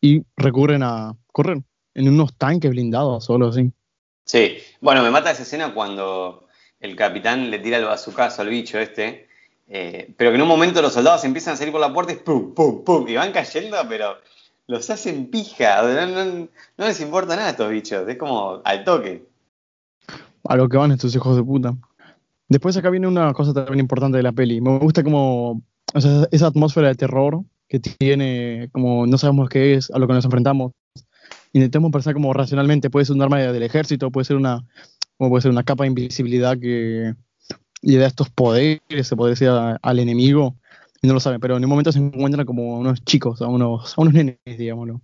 y 0.00 0.24
recurren 0.36 0.82
a 0.82 1.14
correr 1.28 1.62
en 1.94 2.08
unos 2.08 2.36
tanques 2.36 2.72
blindados 2.72 3.30
o 3.30 3.34
algo 3.36 3.50
así. 3.50 3.70
Sí, 4.24 4.56
bueno, 4.80 5.04
me 5.04 5.12
mata 5.12 5.30
esa 5.30 5.44
escena 5.44 5.72
cuando 5.72 6.48
el 6.80 6.96
capitán 6.96 7.48
le 7.48 7.60
tira 7.60 7.76
el 7.76 7.84
bazucazo 7.84 8.42
al 8.42 8.48
bicho 8.48 8.76
este, 8.80 9.28
eh, 9.68 10.12
pero 10.16 10.32
que 10.32 10.34
en 10.34 10.42
un 10.42 10.48
momento 10.48 10.82
los 10.82 10.94
soldados 10.94 11.22
empiezan 11.22 11.54
a 11.54 11.56
salir 11.58 11.70
por 11.70 11.80
la 11.80 11.94
puerta 11.94 12.12
y 12.12 12.16
pum, 12.16 12.54
pum, 12.54 12.82
pum, 12.82 13.06
y 13.06 13.14
van 13.14 13.30
cayendo, 13.30 13.76
pero 13.88 14.16
los 14.70 14.88
hacen 14.88 15.26
pija, 15.26 15.82
no, 15.82 16.06
no- 16.24 16.48
no 16.78 16.86
les 16.86 17.00
importa 17.00 17.34
nada 17.34 17.48
a 17.48 17.50
estos 17.50 17.70
bichos, 17.70 18.08
es 18.08 18.16
como 18.16 18.60
al 18.64 18.84
toque. 18.84 19.26
A 20.44 20.56
lo 20.56 20.68
que 20.68 20.76
van 20.76 20.92
estos 20.92 21.14
hijos 21.14 21.36
de 21.36 21.42
puta. 21.42 21.74
Después 22.48 22.76
acá 22.76 22.88
viene 22.90 23.06
una 23.08 23.32
cosa 23.32 23.52
también 23.52 23.80
importante 23.80 24.16
de 24.16 24.22
la 24.22 24.32
peli. 24.32 24.60
Me 24.60 24.78
gusta 24.78 25.02
como 25.02 25.60
esa 25.94 26.46
atmósfera 26.46 26.88
de 26.88 26.94
terror 26.94 27.42
que 27.68 27.80
tiene, 27.80 28.68
como 28.72 29.06
no 29.06 29.18
sabemos 29.18 29.48
qué 29.48 29.74
es, 29.74 29.90
a 29.90 29.98
lo 29.98 30.06
que 30.06 30.14
nos 30.14 30.24
enfrentamos. 30.24 30.72
Intentemos 31.52 31.90
pensar 31.90 32.14
como 32.14 32.32
racionalmente, 32.32 32.90
puede 32.90 33.06
ser 33.06 33.16
un 33.16 33.22
arma 33.22 33.38
del 33.38 33.62
ejército, 33.62 34.10
puede 34.10 34.24
ser 34.24 34.36
una, 34.36 34.64
como 35.16 35.30
puede 35.30 35.42
ser 35.42 35.50
una 35.50 35.64
capa 35.64 35.82
de 35.84 35.88
invisibilidad 35.88 36.58
que 36.58 37.14
le 37.82 37.96
da 37.96 38.06
estos 38.06 38.30
poderes, 38.30 38.80
se 39.02 39.16
podría 39.16 39.30
decir, 39.32 39.48
al 39.48 39.98
enemigo, 39.98 40.54
no 41.02 41.14
lo 41.14 41.20
saben, 41.20 41.40
pero 41.40 41.56
en 41.56 41.64
un 41.64 41.70
momento 41.70 41.92
se 41.92 41.98
encuentran 41.98 42.46
como 42.46 42.78
unos 42.78 43.04
chicos, 43.04 43.40
a 43.42 43.46
unos, 43.46 43.96
a 43.96 44.00
unos 44.00 44.14
nenes, 44.14 44.38
digámoslo. 44.44 45.00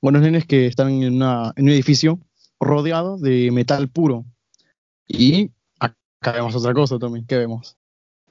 Unos 0.00 0.22
nenes 0.22 0.46
que 0.46 0.66
están 0.66 0.90
en, 1.02 1.14
una, 1.16 1.52
en 1.56 1.64
un 1.64 1.70
edificio 1.70 2.18
rodeado 2.60 3.18
de 3.18 3.50
metal 3.50 3.88
puro. 3.88 4.24
Y 5.06 5.50
acá 5.78 6.32
vemos 6.32 6.54
otra 6.54 6.72
cosa, 6.72 6.98
Tommy. 6.98 7.24
¿Qué 7.24 7.36
vemos? 7.36 7.76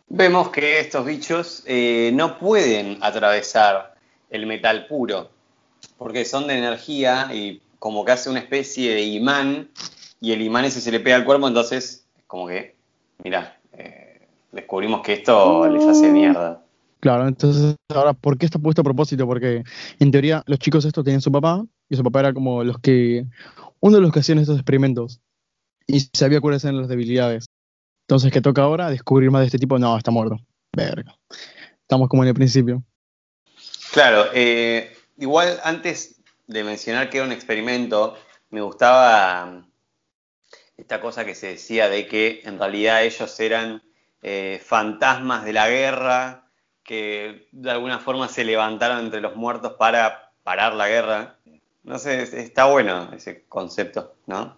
Vemos 0.10 0.50
que 0.50 0.80
estos 0.80 1.06
bichos 1.06 1.64
eh, 1.66 2.12
no 2.14 2.40
pueden 2.40 2.98
atravesar 3.02 3.96
el 4.30 4.46
metal 4.46 4.88
puro, 4.88 5.30
porque 5.98 6.24
son 6.26 6.48
de 6.48 6.58
energía 6.58 7.30
y 7.34 7.62
como 7.80 8.06
que 8.06 8.14
hace 8.14 8.30
una 8.30 8.40
especie 8.40 8.94
de 8.94 9.04
imán, 9.04 9.70
y 10.20 10.32
el 10.32 10.42
imán 10.42 10.66
ese 10.66 10.82
se 10.82 10.92
le 10.92 11.00
pega 11.00 11.18
al 11.18 11.26
cuerpo, 11.26 11.48
entonces 11.48 12.06
es 12.18 12.24
como 12.26 12.48
que, 12.48 12.76
mirá, 13.24 13.60
eh, 13.74 14.28
descubrimos 14.52 15.02
que 15.02 15.14
esto 15.14 15.68
les 15.68 15.86
hace 15.86 16.10
mierda. 16.10 16.64
Claro, 17.00 17.28
entonces, 17.28 17.76
ahora, 17.90 18.14
¿por 18.14 18.38
qué 18.38 18.46
está 18.46 18.60
puesto 18.60 18.82
a 18.82 18.84
propósito? 18.84 19.26
Porque 19.28 19.64
en 20.00 20.12
teoría 20.12 20.44
los 20.48 20.60
chicos 20.60 20.84
estos 20.86 21.04
tenían 21.04 21.22
su 21.22 21.32
papá, 21.32 21.64
y 21.90 21.96
su 21.96 22.04
papá 22.04 22.22
era 22.22 22.34
como 22.34 22.64
los 22.64 22.80
que, 22.80 23.26
uno 23.80 23.96
de 23.98 24.02
los 24.02 24.12
que 24.12 24.20
hacían 24.20 24.40
estos 24.40 24.58
experimentos, 24.58 25.22
y 25.86 26.02
sabía 26.14 26.42
cuáles 26.42 26.64
eran 26.64 26.80
las 26.80 26.90
debilidades. 26.90 27.46
Entonces, 28.08 28.32
¿qué 28.32 28.42
toca 28.42 28.62
ahora? 28.62 28.90
Descubrir 28.90 29.32
más 29.32 29.42
de 29.42 29.48
este 29.48 29.60
tipo. 29.60 29.78
No, 29.78 29.98
está 29.98 30.12
muerto. 30.12 30.38
Verga. 30.74 31.18
Estamos 31.82 32.08
como 32.08 32.24
en 32.24 32.30
el 32.30 32.36
principio. 32.36 32.84
Claro, 33.92 34.28
eh, 34.34 34.96
igual 35.18 35.60
antes 35.64 36.22
de 36.48 36.64
mencionar 36.64 37.10
que 37.10 37.18
era 37.18 37.26
un 37.26 37.34
experimento, 37.34 38.18
me 38.50 38.62
gustaba 38.62 39.46
mm, 39.46 39.72
esta 40.78 41.02
cosa 41.02 41.26
que 41.26 41.36
se 41.36 41.48
decía 41.48 41.90
de 41.90 42.08
que 42.08 42.42
en 42.46 42.60
realidad 42.60 43.04
ellos 43.04 43.40
eran 43.40 43.84
eh, 44.22 44.62
fantasmas 44.64 45.44
de 45.44 45.54
la 45.54 45.70
guerra, 45.70 46.47
que 46.88 47.50
de 47.52 47.70
alguna 47.70 48.00
forma 48.00 48.30
se 48.30 48.46
levantaron 48.46 49.00
entre 49.06 49.20
los 49.22 49.36
muertos 49.36 49.74
para 49.74 50.32
parar 50.44 50.74
la 50.74 50.88
guerra. 50.88 51.36
No 51.84 52.00
sé, 52.00 52.24
es- 52.24 52.34
está 52.34 52.66
bueno 52.66 53.12
ese 53.14 53.44
concepto, 53.48 54.16
¿no? 54.26 54.56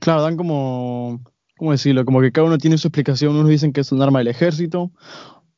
Claro, 0.00 0.20
dan 0.20 0.36
como, 0.36 1.20
¿cómo 1.56 1.70
decirlo? 1.72 2.04
Como 2.04 2.20
que 2.20 2.32
cada 2.32 2.46
uno 2.48 2.58
tiene 2.58 2.76
su 2.76 2.88
explicación. 2.88 3.36
Unos 3.36 3.48
dicen 3.48 3.72
que 3.72 3.80
es 3.82 3.92
un 3.92 4.02
arma 4.02 4.18
del 4.18 4.28
ejército, 4.28 4.90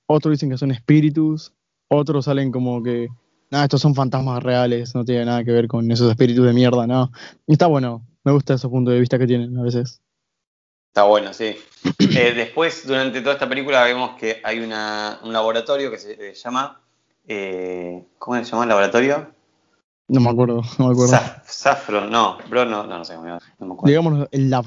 otros 0.06 0.32
dicen 0.32 0.50
que 0.50 0.58
son 0.58 0.70
espíritus, 0.70 1.54
otros 1.88 2.26
salen 2.26 2.52
como 2.52 2.82
que, 2.82 3.08
nada, 3.50 3.64
estos 3.64 3.80
son 3.80 3.94
fantasmas 3.94 4.42
reales, 4.42 4.94
no 4.94 5.04
tiene 5.04 5.24
nada 5.24 5.42
que 5.44 5.52
ver 5.52 5.66
con 5.66 5.90
esos 5.90 6.10
espíritus 6.10 6.44
de 6.44 6.52
mierda, 6.52 6.86
no. 6.86 7.10
Y 7.46 7.54
está 7.54 7.66
bueno, 7.66 8.06
me 8.22 8.32
gusta 8.32 8.54
ese 8.54 8.68
punto 8.68 8.90
de 8.90 9.00
vista 9.00 9.18
que 9.18 9.26
tienen 9.26 9.56
a 9.56 9.62
veces. 9.62 10.02
Está 10.88 11.04
bueno, 11.04 11.32
sí. 11.32 11.56
Eh, 11.98 12.32
después, 12.34 12.86
durante 12.86 13.20
toda 13.20 13.34
esta 13.34 13.48
película, 13.48 13.84
vemos 13.84 14.18
que 14.18 14.40
hay 14.44 14.60
una, 14.60 15.20
un 15.22 15.32
laboratorio 15.32 15.90
que 15.90 15.98
se 15.98 16.34
llama. 16.34 16.80
Eh, 17.26 18.02
¿Cómo 18.18 18.36
se 18.36 18.44
llama 18.44 18.64
el 18.64 18.68
laboratorio? 18.70 19.30
No 20.08 20.20
me 20.20 20.30
acuerdo, 20.30 20.62
no 20.78 20.86
me 20.88 20.92
acuerdo. 20.92 21.16
Safron, 21.46 22.10
no, 22.10 22.38
bro, 22.48 22.64
no, 22.64 22.84
no, 22.84 22.98
no 22.98 23.04
sé 23.04 23.14
cómo 23.14 23.28
no 23.28 23.66
me 23.66 23.74
acuerdo. 23.74 23.86
Digamos 23.86 24.28
el 24.32 24.50
lab, 24.50 24.64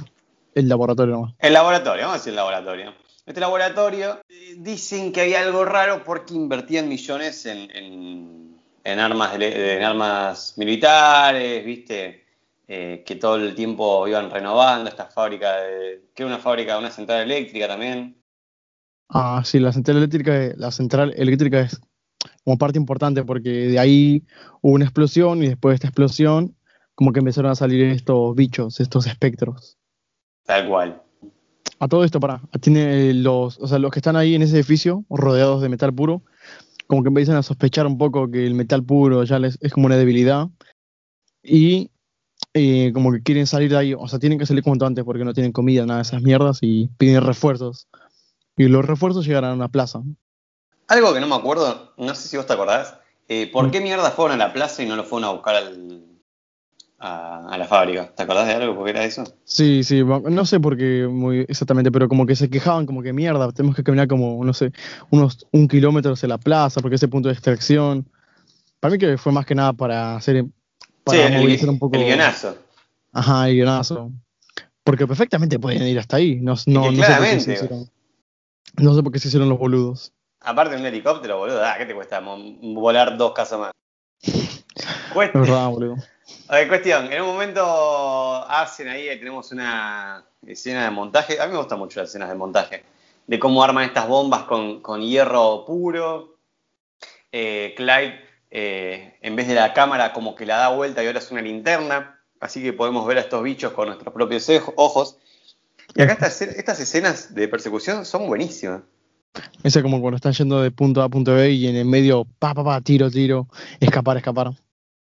el 0.55 0.70
laboratorio 0.70 1.15
nomás. 1.15 1.34
El 1.39 1.53
laboratorio, 1.53 2.03
vamos 2.03 2.15
a 2.15 2.17
decir 2.20 2.29
el 2.32 2.38
laboratorio. 2.38 2.93
Este 3.25 3.39
laboratorio 3.39 4.20
eh, 4.29 4.55
dicen 4.58 5.12
que 5.12 5.22
había 5.22 5.41
algo 5.41 5.65
raro 5.65 6.03
porque 6.03 6.34
invertían 6.34 6.88
millones 6.88 7.46
en, 7.46 7.70
en, 7.72 8.58
en 8.84 9.00
armas, 9.00 9.36
en 9.38 9.84
armas 9.84 10.53
militares, 10.58 11.65
¿viste? 11.65 12.23
Eh, 12.75 13.03
que 13.06 13.18
todo 13.18 13.36
el 13.36 13.53
tiempo 13.53 14.08
iban 14.08 14.32
renovando 14.32 14.89
esta 14.89 15.06
fábrica, 15.06 15.58
de, 15.58 16.10
que 16.15 16.24
era 16.24 16.34
una 16.34 16.42
fábrica, 16.42 16.80
una 16.80 16.89
central 16.89 17.22
eléctrica 17.22 17.68
también. 17.68 18.20
Ah, 19.10 19.44
sí, 19.46 19.60
la 19.60 19.72
central 19.72 19.98
eléctrica, 19.98 20.53
la 20.58 20.72
central 20.72 21.13
eléctrica 21.15 21.60
es 21.60 21.80
como 22.44 22.58
parte 22.58 22.80
importante 22.80 23.24
porque 23.24 23.51
de 23.51 23.77
ahí 23.77 24.24
hubo 24.62 24.74
una 24.74 24.86
explosión 24.86 25.44
y 25.44 25.50
después 25.50 25.74
de 25.74 25.75
esta 25.75 25.88
explosión 25.89 26.56
como 26.96 27.13
que 27.13 27.20
empezaron 27.20 27.51
a 27.51 27.56
salir 27.56 27.84
estos 27.84 28.34
bichos, 28.34 28.80
estos 28.80 29.06
espectros. 29.06 29.77
Tal 30.44 30.68
cual. 30.68 31.00
A 31.77 31.88
todo 31.88 32.03
esto, 32.03 32.20
para, 32.20 32.42
tiene 32.60 33.13
los, 33.13 33.60
o 33.60 33.68
sea, 33.68 33.77
los 33.77 33.92
que 33.92 34.00
están 34.00 34.15
ahí 34.15 34.34
en 34.34 34.42
ese 34.42 34.56
edificio, 34.56 35.06
rodeados 35.12 35.62
de 35.62 35.70
metal 35.70 35.94
puro, 35.94 36.24
como 36.88 37.03
que 37.03 37.10
empiezan 37.10 37.36
a 37.36 37.44
sospechar 37.44 37.86
un 37.86 38.00
poco 38.00 38.32
que 38.32 38.48
el 38.48 38.56
metal 38.56 38.84
puro 38.84 39.24
ya 39.25 39.38
les, 39.38 39.60
es 39.62 39.72
como 39.72 39.86
una 39.86 39.98
debilidad. 39.98 40.48
Y 41.44 41.92
eh, 42.53 42.91
como 42.93 43.12
que 43.12 43.24
quieren 43.24 43.48
salir 43.48 43.72
de 43.72 43.77
ahí, 43.77 43.93
o 43.93 44.07
sea, 44.07 44.19
tienen 44.19 44.38
que 44.38 44.45
salir 44.45 44.63
cuanto 44.63 44.86
antes 44.86 45.03
porque 45.03 45.25
no 45.25 45.33
tienen 45.33 45.51
comida, 45.51 45.86
nada 45.86 46.00
de 46.00 46.03
esas 46.03 46.22
mierdas 46.22 46.60
y 46.62 46.88
piden 46.98 47.24
refuerzos. 47.24 47.88
Y 48.55 48.65
los 48.65 48.86
refuerzos 48.86 49.25
llegarán 49.25 49.51
a 49.51 49.55
una 49.55 49.69
plaza. 49.69 50.03
Algo 50.88 51.13
que 51.13 51.19
no 51.19 51.27
me 51.27 51.36
acuerdo, 51.36 51.93
no 51.98 52.13
sé 52.13 52.27
si 52.27 52.38
vos 52.38 52.45
te 52.45 52.53
acordás, 52.53 52.95
eh, 53.27 53.50
¿por 53.51 53.67
mm. 53.67 53.72
qué 53.72 53.81
mierda 53.81 54.12
fueron 54.12 54.39
a 54.39 54.45
la 54.45 54.53
plaza 54.53 54.83
y 54.83 54.86
no 54.86 54.95
lo 54.95 55.03
fueron 55.03 55.29
a 55.29 55.33
buscar 55.33 55.55
al, 55.55 56.03
a, 57.00 57.57
la 57.57 57.65
fábrica? 57.65 58.13
¿Te 58.15 58.22
acordás 58.22 58.45
de 58.45 58.53
algo? 58.53 58.75
¿Por 58.75 58.86
qué 58.86 58.91
era 58.91 59.03
eso? 59.03 59.24
Sí, 59.45 59.83
sí, 59.83 60.03
no 60.03 60.45
sé 60.45 60.60
por 60.60 60.77
qué 60.77 61.07
muy 61.10 61.39
exactamente, 61.48 61.91
pero 61.91 62.07
como 62.07 62.27
que 62.27 62.36
se 62.36 62.51
quejaban 62.51 62.86
como 62.86 63.01
que 63.01 63.13
mierda, 63.13 63.51
tenemos 63.51 63.75
que 63.75 63.83
caminar 63.83 64.07
como, 64.07 64.43
no 64.45 64.53
sé, 64.53 64.72
unos 65.10 65.48
un 65.51 65.67
kilómetro 65.67 66.13
hacia 66.13 66.29
la 66.29 66.38
plaza 66.38 66.81
porque 66.81 66.98
ese 66.98 67.07
punto 67.07 67.29
de 67.29 67.33
extracción. 67.33 68.07
Para 68.79 68.91
mí 68.91 68.98
que 69.00 69.17
fue 69.17 69.31
más 69.31 69.45
que 69.45 69.55
nada 69.55 69.74
para 69.74 70.17
hacer 70.17 70.45
sí, 71.07 71.17
el, 71.17 71.69
un 71.69 71.79
poco. 71.79 71.95
El 71.95 72.05
guionazo. 72.05 72.57
Ajá, 73.12 73.50
el 73.50 73.55
guionazo. 73.55 74.12
Porque 74.83 75.07
perfectamente 75.07 75.60
pueden 75.60 75.83
ir 75.83 76.00
hasta 76.00 76.17
ahí. 76.17 76.36
No, 76.36 76.55
no, 76.67 76.91
no, 76.91 77.03
sé 77.03 77.13
por 77.13 77.24
qué 77.24 77.39
se 77.39 77.53
hicieron, 77.53 77.89
no 78.77 78.93
sé 78.93 79.03
por 79.03 79.12
qué 79.12 79.19
se 79.19 79.27
hicieron 79.29 79.50
los 79.50 79.60
boludos. 79.60 80.13
Aparte 80.41 80.75
de 80.75 80.81
un 80.81 80.86
helicóptero, 80.86 81.38
boludo, 81.38 81.63
ah, 81.63 81.75
¿qué 81.77 81.86
te 81.86 81.95
cuesta 81.95 82.19
volar 82.19 83.17
dos 83.17 83.33
casas 83.33 83.60
más? 83.60 83.72
cuesta. 85.13 85.39
verdad, 85.39 85.69
boludo. 85.69 85.95
Cuestión, 86.67 87.12
en 87.12 87.22
un 87.22 87.27
momento 87.29 88.45
hacen 88.48 88.89
ahí, 88.89 89.07
tenemos 89.17 89.51
una 89.51 90.25
escena 90.45 90.83
de 90.86 90.91
montaje. 90.91 91.39
A 91.39 91.45
mí 91.45 91.51
me 91.51 91.57
gustan 91.57 91.79
mucho 91.79 92.00
las 92.00 92.10
escenas 92.10 92.29
de 92.29 92.36
montaje. 92.36 92.83
De 93.25 93.39
cómo 93.39 93.63
arman 93.63 93.86
estas 93.86 94.07
bombas 94.07 94.43
con, 94.43 94.81
con 94.81 95.01
hierro 95.01 95.63
puro. 95.65 96.38
Eh, 97.31 97.74
Clyde 97.75 98.23
eh, 98.55 99.17
en 99.22 99.36
vez 99.36 99.48
de 99.48 99.55
la 99.55 99.74
cámara 99.74 100.13
como 100.13 100.36
que 100.36 100.45
la 100.45 100.57
da 100.57 100.69
vuelta 100.69 101.03
y 101.03 101.07
ahora 101.07 101.17
es 101.17 101.31
una 101.31 101.41
linterna, 101.41 102.19
así 102.39 102.62
que 102.62 102.72
podemos 102.72 103.03
ver 103.07 103.17
a 103.17 103.22
estos 103.22 103.41
bichos 103.41 103.74
con 103.74 103.88
nuestros 103.88 104.13
propios 104.13 104.48
ojos. 104.75 105.17
Y 105.95 106.03
acá 106.03 106.13
estas, 106.27 106.79
escenas 106.79 107.33
de 107.33 107.48
persecución 107.48 108.05
son 108.05 108.27
buenísimas. 108.27 108.83
Ese 109.63 109.81
como 109.81 110.00
cuando 110.01 110.17
están 110.17 110.33
yendo 110.33 110.62
de 110.62 110.69
punto 110.69 111.01
A 111.01 111.05
a 111.05 111.10
punto 111.10 111.33
B 111.33 111.50
y 111.50 111.65
en 111.65 111.75
el 111.75 111.86
medio, 111.86 112.25
pa, 112.38 112.53
pa, 112.53 112.63
pa, 112.63 112.81
tiro, 112.81 113.10
tiro, 113.10 113.48
escapar, 113.79 114.17
escapar. 114.17 114.51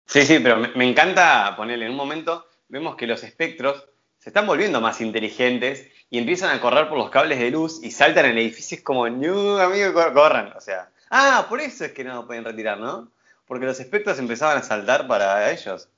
Sí, 0.07 0.23
sí, 0.23 0.39
pero 0.39 0.57
me, 0.57 0.89
encanta 0.89 1.55
ponerle 1.57 1.87
en 1.87 1.91
un 1.91 1.97
momento, 1.97 2.47
vemos 2.69 2.95
que 2.95 3.09
los 3.09 3.25
espectros 3.25 3.85
se 4.17 4.31
están 4.31 4.47
volviendo 4.47 4.81
más 4.81 5.01
inteligentes 5.01 5.89
y 6.09 6.19
empiezan 6.19 6.57
a 6.57 6.61
correr 6.61 6.89
por 6.89 6.99
los 6.99 7.11
cables 7.11 7.41
de 7.41 7.51
luz 7.51 7.83
y 7.83 7.91
saltan 7.91 8.27
en 8.27 8.39
edificios 8.39 8.83
como, 8.83 9.09
no, 9.09 9.59
amigo, 9.59 9.93
corran. 10.15 10.53
O 10.57 10.61
sea, 10.61 10.91
ah, 11.11 11.47
por 11.49 11.61
eso 11.61 11.85
es 11.85 11.91
que 11.91 12.05
no 12.05 12.29
pueden 12.29 12.45
retirar, 12.45 12.79
¿no? 12.79 13.13
Porque 13.47 13.67
los 13.67 13.81
espectros 13.81 14.19
empezaban 14.19 14.59
a 14.59 14.63
saltar 14.63 15.07
para 15.07 15.51
ellos. 15.53 15.89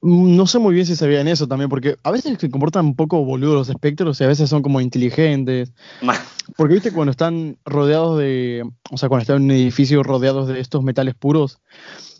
Mm, 0.00 0.36
no 0.36 0.46
sé 0.46 0.58
muy 0.58 0.74
bien 0.74 0.86
si 0.86 0.96
se 0.96 1.20
en 1.20 1.28
eso 1.28 1.46
también, 1.46 1.68
porque 1.68 1.96
a 2.02 2.10
veces 2.10 2.36
se 2.38 2.50
comportan 2.50 2.86
un 2.86 2.96
poco 2.96 3.24
boludos 3.24 3.54
los 3.54 3.68
espectros 3.68 4.20
y 4.20 4.24
a 4.24 4.28
veces 4.28 4.50
son 4.50 4.62
como 4.62 4.80
inteligentes. 4.80 5.72
Porque 6.56 6.74
viste 6.74 6.92
cuando 6.92 7.12
están 7.12 7.56
rodeados 7.64 8.18
de, 8.18 8.68
o 8.90 8.96
sea, 8.96 9.08
cuando 9.08 9.22
están 9.22 9.36
en 9.36 9.42
un 9.44 9.50
edificio 9.52 10.02
rodeados 10.02 10.48
de 10.48 10.60
estos 10.60 10.82
metales 10.82 11.14
puros, 11.14 11.58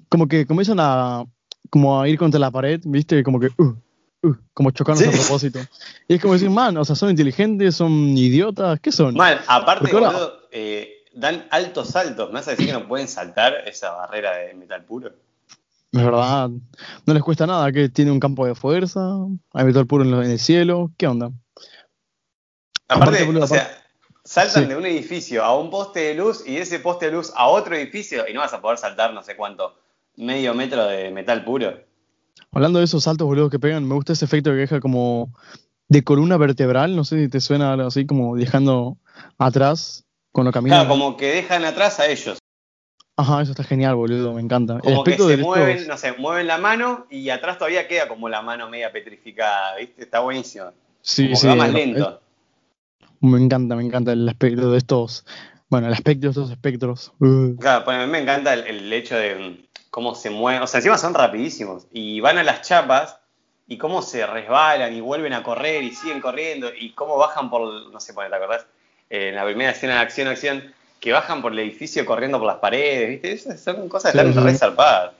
como 0.09 0.29
que 0.29 0.47
comienzan 0.47 0.79
a, 0.81 1.25
como 1.71 2.01
a 2.01 2.09
ir 2.09 2.19
contra 2.19 2.39
la 2.39 2.51
pared, 2.51 2.81
viste, 2.85 3.23
como 3.25 3.41
que, 3.41 3.49
uh, 3.59 3.75
uh, 4.23 4.37
como 4.55 4.71
chocarnos 4.71 5.07
a 5.07 5.11
propósito. 5.11 5.59
Y 6.07 6.15
es 6.15 6.21
como 6.21 6.35
decir, 6.35 6.51
man, 6.51 6.77
o 6.77 6.85
sea, 6.85 6.95
son 6.95 7.11
inteligentes, 7.11 7.75
son 7.75 7.93
idiotas, 8.17 8.79
¿qué 8.81 8.93
son? 8.93 9.15
Mal, 9.15 9.41
aparte, 9.49 9.91
boludo, 9.93 10.41
eh, 10.53 11.00
dan 11.13 11.47
altos 11.51 11.89
saltos. 11.89 12.29
¿Me 12.29 12.35
vas 12.35 12.49
a 12.49 12.53
decir 12.53 12.67
que 12.67 12.73
no 12.73 12.89
pueden 12.89 13.09
saltar 13.09 13.55
esa 13.67 13.93
barrera 13.93 14.37
de 14.37 14.55
metal 14.55 14.85
puro? 14.85 15.13
Es 15.93 16.05
verdad. 16.05 16.51
No 17.07 17.15
les 17.15 17.23
cuesta 17.23 17.47
nada, 17.47 17.73
que 17.73 17.89
tiene 17.89 18.13
un 18.13 18.21
campo 18.21 18.47
de 18.47 18.55
fuerza, 18.55 19.01
hay 19.53 19.65
metal 19.65 19.87
puro 19.87 20.05
en, 20.05 20.31
el 20.31 20.39
cielo. 20.39 20.93
¿Qué 20.97 21.07
onda? 21.07 21.33
Aparte, 22.89 23.25
o 23.25 23.47
sea, 23.47 23.71
saltan 24.25 24.69
de 24.69 24.77
un 24.77 24.87
edificio 24.87 25.45
a 25.45 25.59
un 25.59 25.71
poste 25.71 26.01
de 26.01 26.15
luz 26.15 26.45
y 26.47 26.55
de 26.55 26.63
ese 26.63 26.79
poste 26.81 27.07
de 27.07 27.13
luz 27.13 27.33
a 27.35 27.49
otro 27.49 27.75
edificio 27.75 28.29
y 28.29 28.33
no 28.33 28.41
vas 28.41 28.53
a 28.53 28.61
poder 28.61 28.79
saltar 28.79 29.13
no 29.13 29.23
sé 29.23 29.37
cuánto, 29.37 29.75
medio 30.17 30.55
metro 30.55 30.87
de 30.87 31.11
metal 31.11 31.45
puro. 31.45 31.75
Hablando 32.53 32.79
de 32.79 32.85
esos 32.85 33.05
saltos 33.05 33.27
boludos 33.27 33.51
que 33.51 33.59
pegan, 33.59 33.87
me 33.87 33.95
gusta 33.95 34.13
ese 34.13 34.25
efecto 34.25 34.51
que 34.51 34.57
deja 34.57 34.81
como 34.81 35.33
de 35.89 36.05
columna 36.05 36.37
vertebral, 36.37 36.95
no 36.95 37.05
sé 37.05 37.25
si 37.25 37.29
te 37.29 37.41
suena 37.41 37.73
algo 37.73 37.89
así, 37.89 38.07
como 38.07 38.37
dejando 38.37 38.99
atrás 39.39 40.05
Claro, 40.33 40.89
como 40.89 41.17
que 41.17 41.27
dejan 41.27 41.65
atrás 41.65 41.99
a 42.01 42.07
ellos. 42.07 42.39
Ajá, 43.17 43.43
eso 43.43 43.51
está 43.51 43.65
genial, 43.65 43.97
boludo, 43.97 44.33
me 44.33 44.41
encanta. 44.41 44.79
Como 44.79 45.05
que 45.05 45.19
se 45.19 45.37
mueven, 45.37 45.87
no 45.87 45.99
sé, 45.99 46.13
mueven 46.13 46.47
la 46.47 46.57
mano 46.57 47.07
y 47.11 47.29
atrás 47.29 47.59
todavía 47.59 47.87
queda 47.87 48.09
como 48.09 48.29
la 48.29 48.41
mano 48.41 48.71
media 48.71 48.93
petrificada, 48.93 49.77
¿viste? 49.77 50.03
Está 50.03 50.21
buenísimo. 50.21 50.73
Sí, 51.03 51.35
sí. 51.35 51.47
va 51.47 51.55
más 51.57 51.73
lento. 51.73 52.21
me 53.21 53.43
encanta, 53.43 53.75
me 53.75 53.85
encanta 53.85 54.13
el 54.13 54.29
aspecto 54.29 54.71
de 54.71 54.79
estos, 54.79 55.27
bueno, 55.69 55.89
el 55.89 55.93
aspecto 55.93 56.29
de 56.29 56.31
estos 56.31 56.51
espectros. 56.51 57.13
Uh. 57.19 57.57
Claro, 57.57 57.85
pues 57.85 57.99
a 57.99 58.07
mí 58.07 58.11
me 58.11 58.21
encanta 58.21 58.55
el, 58.55 58.91
hecho 58.93 59.17
de 59.17 59.69
cómo 59.91 60.15
se 60.15 60.31
mueven, 60.31 60.63
o 60.63 60.67
sea, 60.67 60.79
encima 60.79 60.97
son 60.97 61.13
rapidísimos 61.13 61.87
y 61.93 62.21
van 62.21 62.39
a 62.39 62.45
las 62.45 62.63
chapas 62.63 63.19
y 63.67 63.77
cómo 63.77 64.01
se 64.01 64.27
resbalan 64.27 64.95
y 64.95 65.01
vuelven 65.01 65.35
a 65.35 65.43
correr 65.43 65.83
y 65.83 65.95
siguen 65.95 66.21
corriendo 66.21 66.71
y 66.75 66.93
cómo 66.93 67.19
bajan 67.19 67.51
por, 67.51 67.93
no 67.93 68.01
sé, 68.01 68.15
¿te 68.15 68.23
acordás? 68.23 68.67
En 69.11 69.35
la 69.35 69.45
primera 69.45 69.73
escena 69.73 69.95
de 69.95 70.01
acción, 70.01 70.29
acción, 70.29 70.63
que 71.01 71.13
bajan 71.13 71.43
por 71.43 71.53
el 71.53 71.59
edificio 71.59 72.07
corriendo 72.07 72.39
por 72.39 72.47
las 72.47 72.57
paredes, 72.57 73.09
¿viste? 73.11 73.33
Esas 73.33 73.61
son 73.61 73.89
cosas 73.89 74.13
tan 74.13 74.33
re 74.33 74.55
zarpadas. 74.55 75.13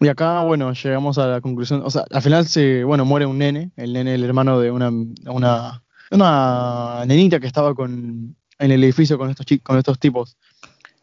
Y 0.00 0.08
acá, 0.08 0.42
bueno, 0.42 0.72
llegamos 0.72 1.18
a 1.18 1.26
la 1.26 1.40
conclusión, 1.40 1.82
o 1.84 1.90
sea, 1.90 2.04
al 2.10 2.22
final 2.22 2.46
se, 2.46 2.84
bueno, 2.84 3.04
muere 3.04 3.26
un 3.26 3.38
nene, 3.38 3.70
el 3.76 3.92
nene, 3.92 4.14
el 4.14 4.24
hermano 4.24 4.58
de 4.58 4.70
una, 4.70 4.90
una, 5.26 5.82
una 6.10 7.04
nenita 7.06 7.38
que 7.38 7.46
estaba 7.46 7.74
con, 7.74 8.34
en 8.58 8.70
el 8.70 8.82
edificio 8.82 9.18
con 9.18 9.30
estos, 9.30 9.46
con 9.62 9.78
estos 9.78 9.98
tipos. 9.98 10.36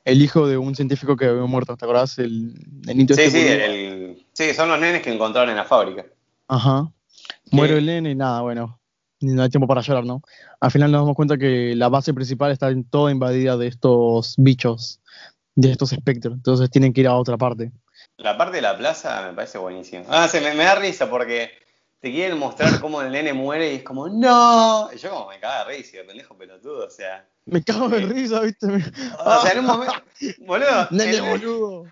El 0.03 0.21
hijo 0.21 0.47
de 0.47 0.57
un 0.57 0.75
científico 0.75 1.15
que 1.15 1.25
había 1.25 1.43
muerto, 1.43 1.77
¿te 1.77 1.85
acordás? 1.85 2.17
El 2.17 2.55
nenito 2.85 3.13
Sí, 3.13 3.21
este 3.21 4.15
sí, 4.15 4.25
sí, 4.33 4.53
son 4.55 4.69
los 4.69 4.79
nenes 4.79 5.03
que 5.03 5.13
encontraron 5.13 5.51
en 5.51 5.57
la 5.57 5.65
fábrica. 5.65 6.05
Ajá. 6.47 6.91
Muere 7.51 7.77
el 7.77 7.85
nene 7.85 8.11
y 8.11 8.15
nada, 8.15 8.41
bueno, 8.41 8.76
no 9.19 9.43
hay 9.43 9.49
tiempo 9.49 9.67
para 9.67 9.81
llorar, 9.81 10.05
¿no? 10.05 10.21
Al 10.59 10.71
final 10.71 10.91
nos 10.91 11.01
damos 11.01 11.15
cuenta 11.15 11.37
que 11.37 11.75
la 11.75 11.89
base 11.89 12.13
principal 12.13 12.51
está 12.51 12.69
toda 12.89 13.11
invadida 13.11 13.57
de 13.57 13.67
estos 13.67 14.35
bichos, 14.37 15.01
de 15.55 15.71
estos 15.71 15.91
espectros, 15.93 16.35
entonces 16.35 16.69
tienen 16.69 16.93
que 16.93 17.01
ir 17.01 17.07
a 17.07 17.15
otra 17.15 17.37
parte. 17.37 17.71
La 18.17 18.37
parte 18.37 18.57
de 18.57 18.61
la 18.61 18.77
plaza 18.77 19.27
me 19.27 19.33
parece 19.33 19.57
buenísima. 19.57 20.05
Ah, 20.09 20.27
se 20.27 20.41
me, 20.41 20.55
da 20.55 20.75
risa 20.75 21.09
porque 21.09 21.51
te 21.99 22.11
quieren 22.11 22.37
mostrar 22.37 22.79
cómo 22.79 23.01
el 23.01 23.11
nene 23.11 23.33
muere 23.33 23.73
y 23.73 23.75
es 23.77 23.83
como, 23.83 24.07
¡No! 24.07 24.89
Y 24.93 24.97
yo 24.97 25.09
como 25.09 25.29
me 25.29 25.39
cago 25.39 25.69
de 25.69 25.77
risa, 25.77 25.97
pendejo 26.05 26.37
pelotudo, 26.37 26.85
o 26.85 26.89
sea... 26.89 27.27
Me 27.45 27.63
cago 27.63 27.89
de 27.89 27.99
risa, 27.99 28.41
¿viste? 28.41 28.67
O 28.67 29.41
sea, 29.41 29.51
en 29.51 29.59
un 29.59 29.65
momento... 29.65 29.93
Boludo. 30.45 30.87
Nene 30.91 31.21
boludo. 31.21 31.85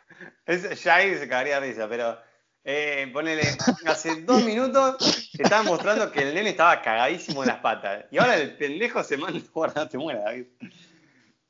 ya 0.84 0.96
ahí 0.96 1.16
se 1.16 1.28
cagaría 1.28 1.60
de 1.60 1.68
risa, 1.68 1.88
pero 1.88 2.18
eh, 2.66 3.10
ponele, 3.14 3.44
hace 3.86 4.24
dos 4.24 4.44
minutos 4.44 5.30
te 5.32 5.44
estaban 5.44 5.68
mostrando 5.68 6.12
que 6.12 6.24
el 6.24 6.34
nene 6.34 6.50
estaba 6.50 6.82
cagadísimo 6.82 7.44
en 7.44 7.50
las 7.50 7.60
patas. 7.60 8.06
Y 8.12 8.18
ahora 8.18 8.36
el 8.36 8.58
pendejo 8.58 9.04
se 9.04 9.18
manda. 9.18 9.40
Guarda, 9.54 9.88
te 9.88 9.98
muera, 9.98 10.22
David. 10.22 10.46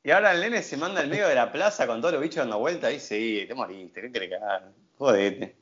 Y 0.04 0.12
ahora 0.12 0.34
el 0.34 0.42
nene 0.42 0.62
se 0.62 0.78
manda 0.78 1.02
al 1.02 1.08
medio 1.08 1.28
de 1.28 1.36
la 1.36 1.52
plaza 1.52 1.88
con 1.88 2.02
todos 2.02 2.14
los 2.14 2.22
bichos 2.22 2.38
dando 2.38 2.60
vuelta 2.60 2.92
y 2.92 3.00
sí, 3.00 3.46
te 3.48 3.56
moriste, 3.56 4.02
¿qué 4.02 4.12
querés 4.12 4.30
cagar? 4.30 4.72
Jodete. 4.98 5.56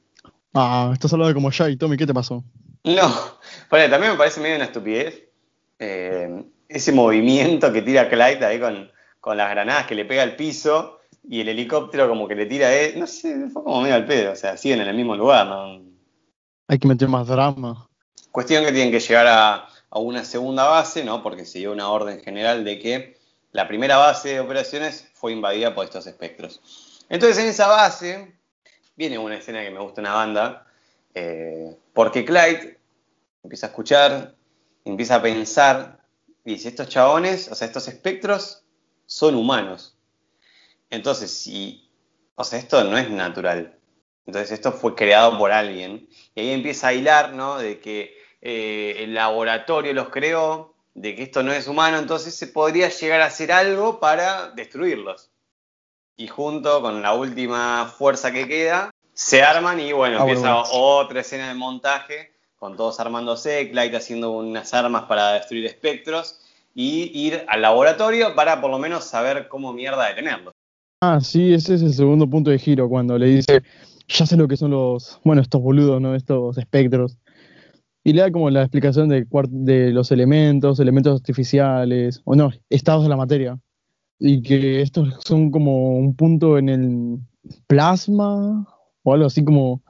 Ah, 0.54 0.90
estás 0.92 1.14
hablando 1.14 1.30
de 1.30 1.34
como 1.36 1.50
ya 1.52 1.70
y 1.70 1.78
Tommy, 1.78 1.96
¿qué 1.96 2.06
te 2.06 2.14
pasó? 2.14 2.44
No, 2.84 3.40
ponele, 3.70 3.90
también 3.90 4.12
me 4.12 4.18
parece 4.18 4.42
medio 4.42 4.58
una 4.58 4.66
estupidez 4.66 5.24
eh, 5.80 6.44
ese 6.68 6.92
movimiento 6.92 7.72
que 7.72 7.82
tira 7.82 8.10
Clyde 8.10 8.46
ahí 8.46 8.60
con, 8.60 8.92
con 9.20 9.38
las 9.38 9.50
granadas 9.50 9.86
que 9.86 9.96
le 9.96 10.06
pega 10.06 10.24
al 10.24 10.36
piso 10.36 11.00
y 11.24 11.42
el 11.42 11.50
helicóptero 11.50 12.10
como 12.10 12.28
que 12.28 12.36
le 12.36 12.46
tira, 12.46 12.74
eh, 12.76 12.94
no 12.98 13.08
sé, 13.08 13.50
fue 13.50 13.64
como 13.64 13.82
medio 13.82 13.96
al 13.96 14.06
pedo, 14.06 14.34
o 14.34 14.36
sea, 14.36 14.58
siguen 14.58 14.82
en 14.82 14.88
el 14.90 14.96
mismo 14.96 15.16
lugar, 15.16 15.48
¿no? 15.48 15.82
Hay 16.68 16.80
que 16.80 16.88
meter 16.88 17.08
más 17.08 17.28
drama. 17.28 17.90
Cuestión 18.32 18.66
que 18.66 18.72
tienen 18.72 18.92
que 18.92 19.00
llegar 19.00 19.28
a, 19.28 19.68
a 19.90 20.00
una 20.00 20.24
segunda 20.26 20.66
base, 20.66 21.04
¿no? 21.04 21.22
Porque 21.22 21.46
se 21.46 21.60
dio 21.60 21.72
una 21.72 21.90
orden 21.90 22.22
general 22.22 22.64
de 22.64 22.80
que 22.80 23.18
la 23.52 23.68
primera 23.68 23.98
base 23.98 24.30
de 24.30 24.40
operaciones 24.40 25.10
fue 25.14 25.32
invadida 25.32 25.76
por 25.76 25.86
estos 25.86 26.08
espectros. 26.08 26.62
Entonces 27.10 27.38
en 27.38 27.50
esa 27.50 27.68
base 27.68 28.34
viene 28.96 29.18
una 29.18 29.36
escena 29.36 29.64
que 29.64 29.72
me 29.72 29.80
gusta 29.80 30.02
una 30.02 30.14
banda, 30.14 30.66
eh, 31.14 31.78
porque 31.94 32.26
Clyde 32.26 32.80
empieza 33.44 33.68
a 33.68 33.70
escuchar, 33.70 34.36
empieza 34.84 35.16
a 35.16 35.22
pensar, 35.22 36.00
y 36.46 36.54
dice, 36.54 36.70
estos 36.70 36.90
chabones, 36.90 37.50
o 37.50 37.56
sea, 37.56 37.68
estos 37.68 37.88
espectros 37.88 38.64
son 39.06 39.36
humanos. 39.36 39.93
Entonces, 40.94 41.32
si, 41.32 41.90
o 42.36 42.44
sea, 42.44 42.60
esto 42.60 42.84
no 42.84 42.98
es 43.00 43.10
natural. 43.10 43.80
Entonces, 44.28 44.52
esto 44.52 44.72
fue 44.72 44.94
creado 44.94 45.40
por 45.40 45.52
alguien. 45.52 46.08
Y 46.36 46.42
ahí 46.42 46.52
empieza 46.52 46.90
a 46.90 46.94
hilar, 46.94 47.34
¿no? 47.34 47.58
De 47.58 47.80
que 47.80 48.16
eh, 48.42 48.98
el 49.00 49.16
laboratorio 49.16 49.92
los 49.94 50.10
creó, 50.10 50.76
de 50.94 51.16
que 51.16 51.24
esto 51.24 51.42
no 51.42 51.52
es 51.52 51.68
humano, 51.68 51.98
entonces 51.98 52.36
se 52.36 52.46
podría 52.46 52.90
llegar 52.90 53.22
a 53.22 53.26
hacer 53.26 53.52
algo 53.52 54.00
para 54.00 54.52
destruirlos. 54.52 55.32
Y 56.16 56.28
junto 56.28 56.84
con 56.84 57.02
la 57.02 57.14
última 57.14 57.92
fuerza 57.98 58.32
que 58.32 58.48
queda, 58.48 58.92
se 59.14 59.42
arman 59.42 59.80
y 59.80 59.94
bueno, 59.94 60.18
Ah, 60.20 60.22
empieza 60.22 60.54
bueno, 60.54 60.64
otra 60.72 61.22
escena 61.22 61.48
de 61.48 61.56
montaje 61.56 62.34
con 62.56 62.78
todos 62.78 63.00
armándose, 63.00 63.72
Clyde 63.72 63.98
haciendo 63.98 64.32
unas 64.32 64.74
armas 64.76 65.06
para 65.06 65.34
destruir 65.34 65.66
espectros 65.66 66.40
y 66.76 67.12
ir 67.14 67.46
al 67.48 67.62
laboratorio 67.62 68.36
para 68.36 68.62
por 68.62 68.72
lo 68.72 68.80
menos 68.80 69.06
saber 69.06 69.48
cómo 69.48 69.74
mierda 69.74 70.08
detenerlos. 70.08 70.53
Ah, 71.06 71.20
sí, 71.20 71.54
ese 71.54 71.74
es 71.74 71.82
el 71.82 71.94
segundo 71.94 72.30
punto 72.30 72.50
de 72.50 72.58
giro, 72.58 72.88
cuando 72.88 73.18
le 73.18 73.26
dice, 73.26 73.62
ya 74.08 74.26
sé 74.26 74.38
lo 74.38 74.48
que 74.48 74.56
son 74.56 74.72
los, 74.72 75.20
bueno, 75.26 75.42
estos 75.42 75.62
boludos, 75.62 76.00
¿no? 76.00 76.16
Estos 76.16 76.58
espectros. 76.58 77.18
Y 78.06 78.14
le 78.14 78.22
da 78.22 78.32
como 78.32 78.50
la 78.50 78.62
explicación 78.62 79.10
de, 79.10 79.28
de 79.50 79.92
los 79.92 80.12
elementos, 80.12 80.80
elementos 80.80 81.20
artificiales, 81.20 82.22
o 82.24 82.36
no, 82.36 82.52
estados 82.70 83.04
de 83.04 83.10
la 83.10 83.18
materia. 83.18 83.60
Y 84.18 84.42
que 84.44 84.82
estos 84.82 85.20
son 85.26 85.52
como 85.52 85.98
un 85.98 86.16
punto 86.16 86.58
en 86.58 86.70
el 86.70 87.20
plasma, 87.68 88.66
o 89.04 89.14
algo 89.14 89.26
así 89.26 89.44
como 89.44 89.82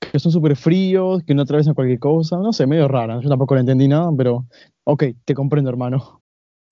que 0.00 0.18
son 0.18 0.32
súper 0.32 0.56
fríos, 0.56 1.22
que 1.22 1.34
no 1.34 1.42
atraviesan 1.42 1.74
cualquier 1.74 1.98
cosa. 1.98 2.38
No 2.38 2.54
sé, 2.54 2.66
medio 2.66 2.88
rara. 2.88 3.20
Yo 3.20 3.28
tampoco 3.28 3.56
le 3.56 3.60
entendí 3.60 3.88
nada, 3.88 4.10
pero 4.16 4.46
ok, 4.84 5.04
te 5.26 5.34
comprendo, 5.34 5.68
hermano. 5.68 6.22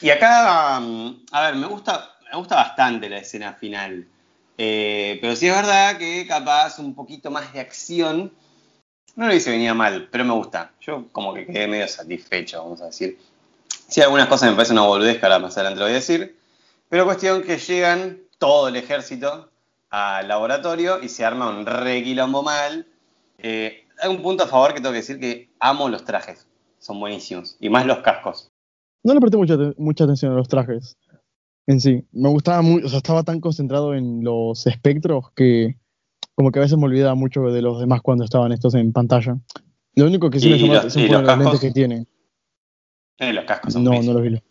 Y 0.00 0.08
acá, 0.08 0.80
mm, 0.80 1.24
a 1.32 1.42
ver, 1.42 1.56
me 1.56 1.66
gusta, 1.66 2.00
me 2.30 2.38
gusta 2.38 2.56
bastante 2.56 3.08
la 3.08 3.18
escena 3.18 3.52
final. 3.54 4.06
Eh, 4.56 5.18
pero 5.20 5.34
sí 5.34 5.48
es 5.48 5.54
verdad 5.54 5.96
que 5.98 6.26
capaz 6.26 6.78
un 6.78 6.94
poquito 6.94 7.30
más 7.30 7.52
de 7.52 7.60
acción. 7.60 8.32
No 9.16 9.26
lo 9.26 9.34
hice 9.34 9.50
venía 9.50 9.74
mal, 9.74 10.08
pero 10.10 10.24
me 10.24 10.34
gusta. 10.34 10.72
Yo 10.80 11.06
como 11.12 11.34
que 11.34 11.46
quedé 11.46 11.66
medio 11.66 11.88
satisfecho, 11.88 12.62
vamos 12.62 12.80
a 12.82 12.86
decir. 12.86 13.18
Sí, 13.88 14.00
algunas 14.00 14.28
cosas 14.28 14.50
me 14.50 14.56
parecen 14.56 14.78
una 14.78 14.86
boludez 14.86 15.22
ahora 15.22 15.38
más 15.40 15.56
adelante 15.56 15.80
lo 15.80 15.86
voy 15.86 15.92
a 15.92 15.96
decir. 15.96 16.38
Pero 16.88 17.04
cuestión 17.04 17.42
que 17.42 17.58
llegan 17.58 18.18
todo 18.38 18.68
el 18.68 18.76
ejército 18.76 19.50
al 19.90 20.28
laboratorio 20.28 21.02
y 21.02 21.08
se 21.08 21.24
arma 21.24 21.48
un 21.48 21.66
re 21.66 22.02
quilombo 22.04 22.42
mal. 22.42 22.86
Eh, 23.38 23.86
hay 24.00 24.10
un 24.10 24.22
punto 24.22 24.44
a 24.44 24.46
favor 24.46 24.72
que 24.72 24.80
tengo 24.80 24.92
que 24.92 24.98
decir 24.98 25.18
que 25.18 25.50
amo 25.58 25.88
los 25.88 26.04
trajes. 26.04 26.46
Son 26.78 27.00
buenísimos. 27.00 27.56
Y 27.60 27.68
más 27.68 27.86
los 27.86 27.98
cascos. 27.98 28.50
No 29.02 29.14
le 29.14 29.20
presté 29.20 29.36
mucha, 29.36 29.56
mucha 29.76 30.04
atención 30.04 30.32
a 30.32 30.36
los 30.36 30.48
trajes 30.48 30.96
en 31.66 31.80
sí. 31.80 32.04
Me 32.12 32.28
gustaba 32.28 32.62
mucho, 32.62 32.86
o 32.86 32.88
sea, 32.88 32.98
estaba 32.98 33.22
tan 33.22 33.40
concentrado 33.40 33.94
en 33.94 34.22
los 34.24 34.66
espectros 34.66 35.30
que 35.34 35.76
como 36.34 36.50
que 36.50 36.58
a 36.58 36.62
veces 36.62 36.78
me 36.78 36.84
olvidaba 36.86 37.14
mucho 37.14 37.42
de 37.50 37.60
los 37.62 37.80
demás 37.80 38.00
cuando 38.02 38.24
estaban 38.24 38.52
estos 38.52 38.74
en 38.74 38.92
pantalla. 38.92 39.38
Lo 39.94 40.06
único 40.06 40.30
que 40.30 40.40
sí 40.40 40.48
¿Y 40.48 40.52
me 40.52 40.58
llamó 40.58 40.74
la 40.74 40.82
los- 40.84 40.96
los 40.96 41.04
lentes 41.10 41.26
cascos? 41.36 41.60
que 41.60 41.70
tienen. 41.72 42.08
Eh, 43.18 43.32
los 43.32 43.44
cascos 43.44 43.72
son 43.74 43.84
No, 43.84 44.00
no 44.02 44.12
los 44.14 44.22
vi. 44.22 44.42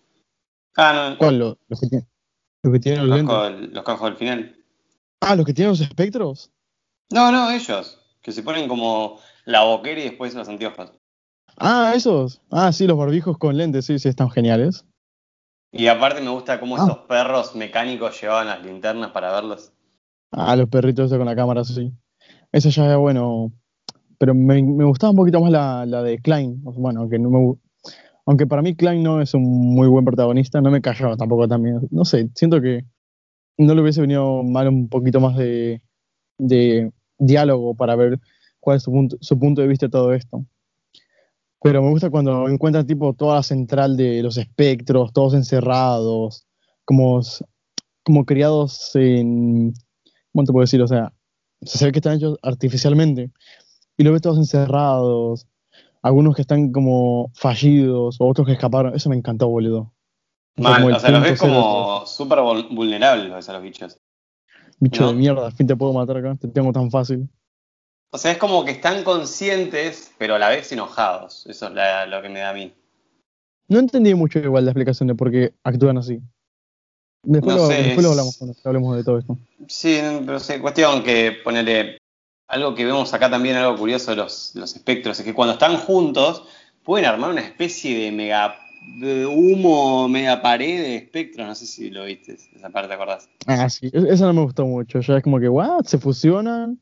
Ah, 0.77 1.09
no, 1.11 1.17
¿Cuál? 1.17 1.39
Los, 1.39 1.57
los 1.67 1.79
que 1.79 1.87
tienen. 1.87 2.07
Los 2.61 2.73
que 2.73 2.79
tienen 2.79 2.99
los 3.01 3.09
los, 3.09 3.17
lentes. 3.17 3.35
cascos, 3.35 3.73
los 3.73 3.83
cascos 3.83 4.09
del 4.09 4.17
final. 4.17 4.55
Ah, 5.21 5.35
los 5.35 5.45
que 5.45 5.53
tienen 5.53 5.71
los 5.71 5.81
espectros. 5.81 6.51
No, 7.11 7.31
no, 7.31 7.49
ellos. 7.49 7.99
Que 8.21 8.31
se 8.31 8.43
ponen 8.43 8.67
como 8.67 9.19
la 9.45 9.63
boquera 9.63 9.99
y 9.99 10.03
después 10.03 10.35
los 10.35 10.47
anteojos. 10.47 10.91
Ah, 11.57 11.93
esos. 11.95 12.41
Ah, 12.51 12.71
sí, 12.71 12.85
los 12.85 12.97
barbijos 12.97 13.37
con 13.37 13.57
lentes, 13.57 13.85
sí, 13.85 13.97
sí, 13.97 14.07
están 14.09 14.29
geniales. 14.29 14.85
Y 15.71 15.87
aparte 15.87 16.21
me 16.21 16.29
gusta 16.29 16.59
cómo 16.59 16.75
Ah. 16.77 16.83
esos 16.83 16.97
perros 16.99 17.55
mecánicos 17.55 18.19
llevaban 18.19 18.47
las 18.47 18.63
linternas 18.63 19.11
para 19.11 19.31
verlos. 19.31 19.71
Ah, 20.31 20.55
los 20.55 20.69
perritos 20.69 21.05
esos 21.07 21.17
con 21.17 21.27
la 21.27 21.35
cámara, 21.35 21.63
sí. 21.63 21.91
Eso 22.51 22.69
ya 22.69 22.85
era 22.85 22.97
bueno. 22.97 23.51
Pero 24.17 24.33
me, 24.35 24.61
me 24.61 24.83
gustaba 24.83 25.11
un 25.11 25.17
poquito 25.17 25.39
más 25.41 25.51
la, 25.51 25.85
la 25.85 26.01
de 26.03 26.19
Klein. 26.19 26.61
Bueno, 26.63 27.01
aunque 27.01 27.19
no 27.19 27.29
me 27.29 27.55
aunque 28.25 28.45
para 28.45 28.61
mí 28.61 28.75
Klein 28.75 29.01
no 29.01 29.21
es 29.21 29.33
un 29.33 29.41
muy 29.43 29.87
buen 29.87 30.05
protagonista, 30.05 30.61
no 30.61 30.69
me 30.69 30.81
callaba 30.81 31.17
tampoco 31.17 31.47
también. 31.47 31.87
No 31.89 32.05
sé, 32.05 32.29
siento 32.35 32.61
que 32.61 32.85
no 33.57 33.73
le 33.73 33.81
hubiese 33.81 34.01
venido 34.01 34.43
mal 34.43 34.67
un 34.67 34.87
poquito 34.87 35.19
más 35.19 35.35
de, 35.35 35.81
de 36.37 36.91
diálogo 37.17 37.73
para 37.73 37.95
ver 37.95 38.19
cuál 38.59 38.77
es 38.77 38.83
su 38.83 38.91
punto, 38.91 39.17
su 39.19 39.39
punto 39.39 39.61
de 39.61 39.67
vista 39.67 39.87
de 39.87 39.91
todo 39.91 40.13
esto. 40.13 40.45
Pero 41.61 41.81
me 41.81 41.89
gusta 41.89 42.09
cuando 42.09 42.47
encuentran 42.47 42.87
tipo 42.87 43.13
toda 43.13 43.35
la 43.35 43.43
central 43.43 43.97
de 43.97 44.23
los 44.23 44.37
espectros, 44.37 45.11
todos 45.11 45.33
encerrados, 45.33 46.45
como, 46.85 47.19
como 48.03 48.25
criados 48.25 48.95
en, 48.95 49.73
¿cómo 50.31 50.45
te 50.45 50.51
puedo 50.53 50.63
decir? 50.63 50.81
O 50.81 50.87
sea, 50.87 51.11
se 51.61 51.85
ve 51.85 51.91
que 51.91 51.99
están 51.99 52.17
hechos 52.17 52.37
artificialmente. 52.41 53.31
Y 53.97 54.03
los 54.03 54.13
ves 54.13 54.21
todos 54.21 54.37
encerrados, 54.37 55.47
algunos 56.01 56.33
que 56.35 56.43
están 56.43 56.71
como 56.71 57.29
fallidos, 57.35 58.15
o 58.21 58.27
otros 58.29 58.47
que 58.47 58.53
escaparon. 58.53 58.95
Eso 58.95 59.09
me 59.09 59.17
encantó, 59.17 59.49
boludo. 59.49 59.93
O 60.57 60.61
sea, 60.61 60.71
Mal, 60.71 60.75
como 60.75 60.89
el 60.89 60.95
o 60.95 60.99
sea, 60.99 61.11
los 61.11 61.21
ves 61.21 61.39
como 61.39 62.05
súper 62.05 62.39
vul- 62.39 62.73
vulnerables 62.73 63.49
a 63.49 63.53
los 63.53 63.61
bichos. 63.61 63.99
Bicho 64.79 65.03
¿no? 65.03 65.09
de 65.09 65.15
mierda, 65.15 65.45
al 65.47 65.51
fin 65.51 65.67
te 65.67 65.75
puedo 65.75 65.91
matar 65.91 66.17
acá, 66.17 66.35
te 66.39 66.47
tengo 66.47 66.71
tan 66.71 66.89
fácil. 66.89 67.29
O 68.11 68.17
sea, 68.17 68.31
es 68.31 68.37
como 68.37 68.65
que 68.65 68.71
están 68.71 69.03
conscientes, 69.03 70.11
pero 70.17 70.35
a 70.35 70.39
la 70.39 70.49
vez 70.49 70.71
enojados. 70.71 71.45
Eso 71.47 71.67
es 71.67 71.73
la- 71.73 72.05
lo 72.07 72.21
que 72.21 72.29
me 72.29 72.39
da 72.39 72.49
a 72.49 72.53
mí. 72.53 72.73
No 73.67 73.79
entendí 73.79 74.15
mucho 74.15 74.39
igual 74.39 74.65
la 74.65 74.71
explicación 74.71 75.07
de 75.07 75.15
por 75.15 75.29
qué 75.31 75.53
actúan 75.63 75.97
así. 75.99 76.19
Después, 77.21 77.55
No 77.55 77.61
lo, 77.61 77.67
sé, 77.67 77.73
después 77.75 77.97
es- 77.97 78.03
lo 78.03 78.09
hablamos 78.11 78.37
cuando 78.37 78.57
hablemos 78.63 78.97
de 78.97 79.03
todo 79.03 79.17
esto. 79.19 79.37
Sí, 79.67 79.99
pero 80.25 80.39
sí, 80.39 80.57
cuestión 80.59 81.03
que 81.03 81.33
ponerle 81.43 81.97
algo 82.47 82.73
que 82.73 82.85
vemos 82.85 83.13
acá 83.13 83.29
también, 83.29 83.57
algo 83.57 83.77
curioso 83.77 84.09
de 84.11 84.17
los, 84.17 84.55
espectros, 84.55 85.19
es 85.19 85.25
que 85.25 85.33
cuando 85.35 85.53
están 85.53 85.77
juntos 85.77 86.45
pueden 86.83 87.05
armar 87.05 87.29
una 87.29 87.41
especie 87.41 87.95
de 88.05 88.11
mega 88.11 88.55
de 89.01 89.27
humo, 89.27 90.07
mega 90.07 90.41
pared 90.41 90.81
de 90.81 90.95
espectros, 90.95 91.45
no 91.45 91.53
sé 91.53 91.67
si 91.67 91.91
lo 91.91 92.05
viste, 92.05 92.37
esa 92.55 92.69
parte 92.71 92.87
te 92.87 92.93
acordás. 92.95 93.29
Ah, 93.45 93.69
sí, 93.69 93.87
e- 93.93 94.13
eso 94.13 94.25
no 94.25 94.33
me 94.33 94.41
gustó 94.41 94.65
mucho. 94.65 95.01
Ya 95.01 95.17
es 95.17 95.23
como 95.23 95.39
que, 95.39 95.49
¿what? 95.49 95.83
Se 95.85 95.99
fusionan. 95.99 96.79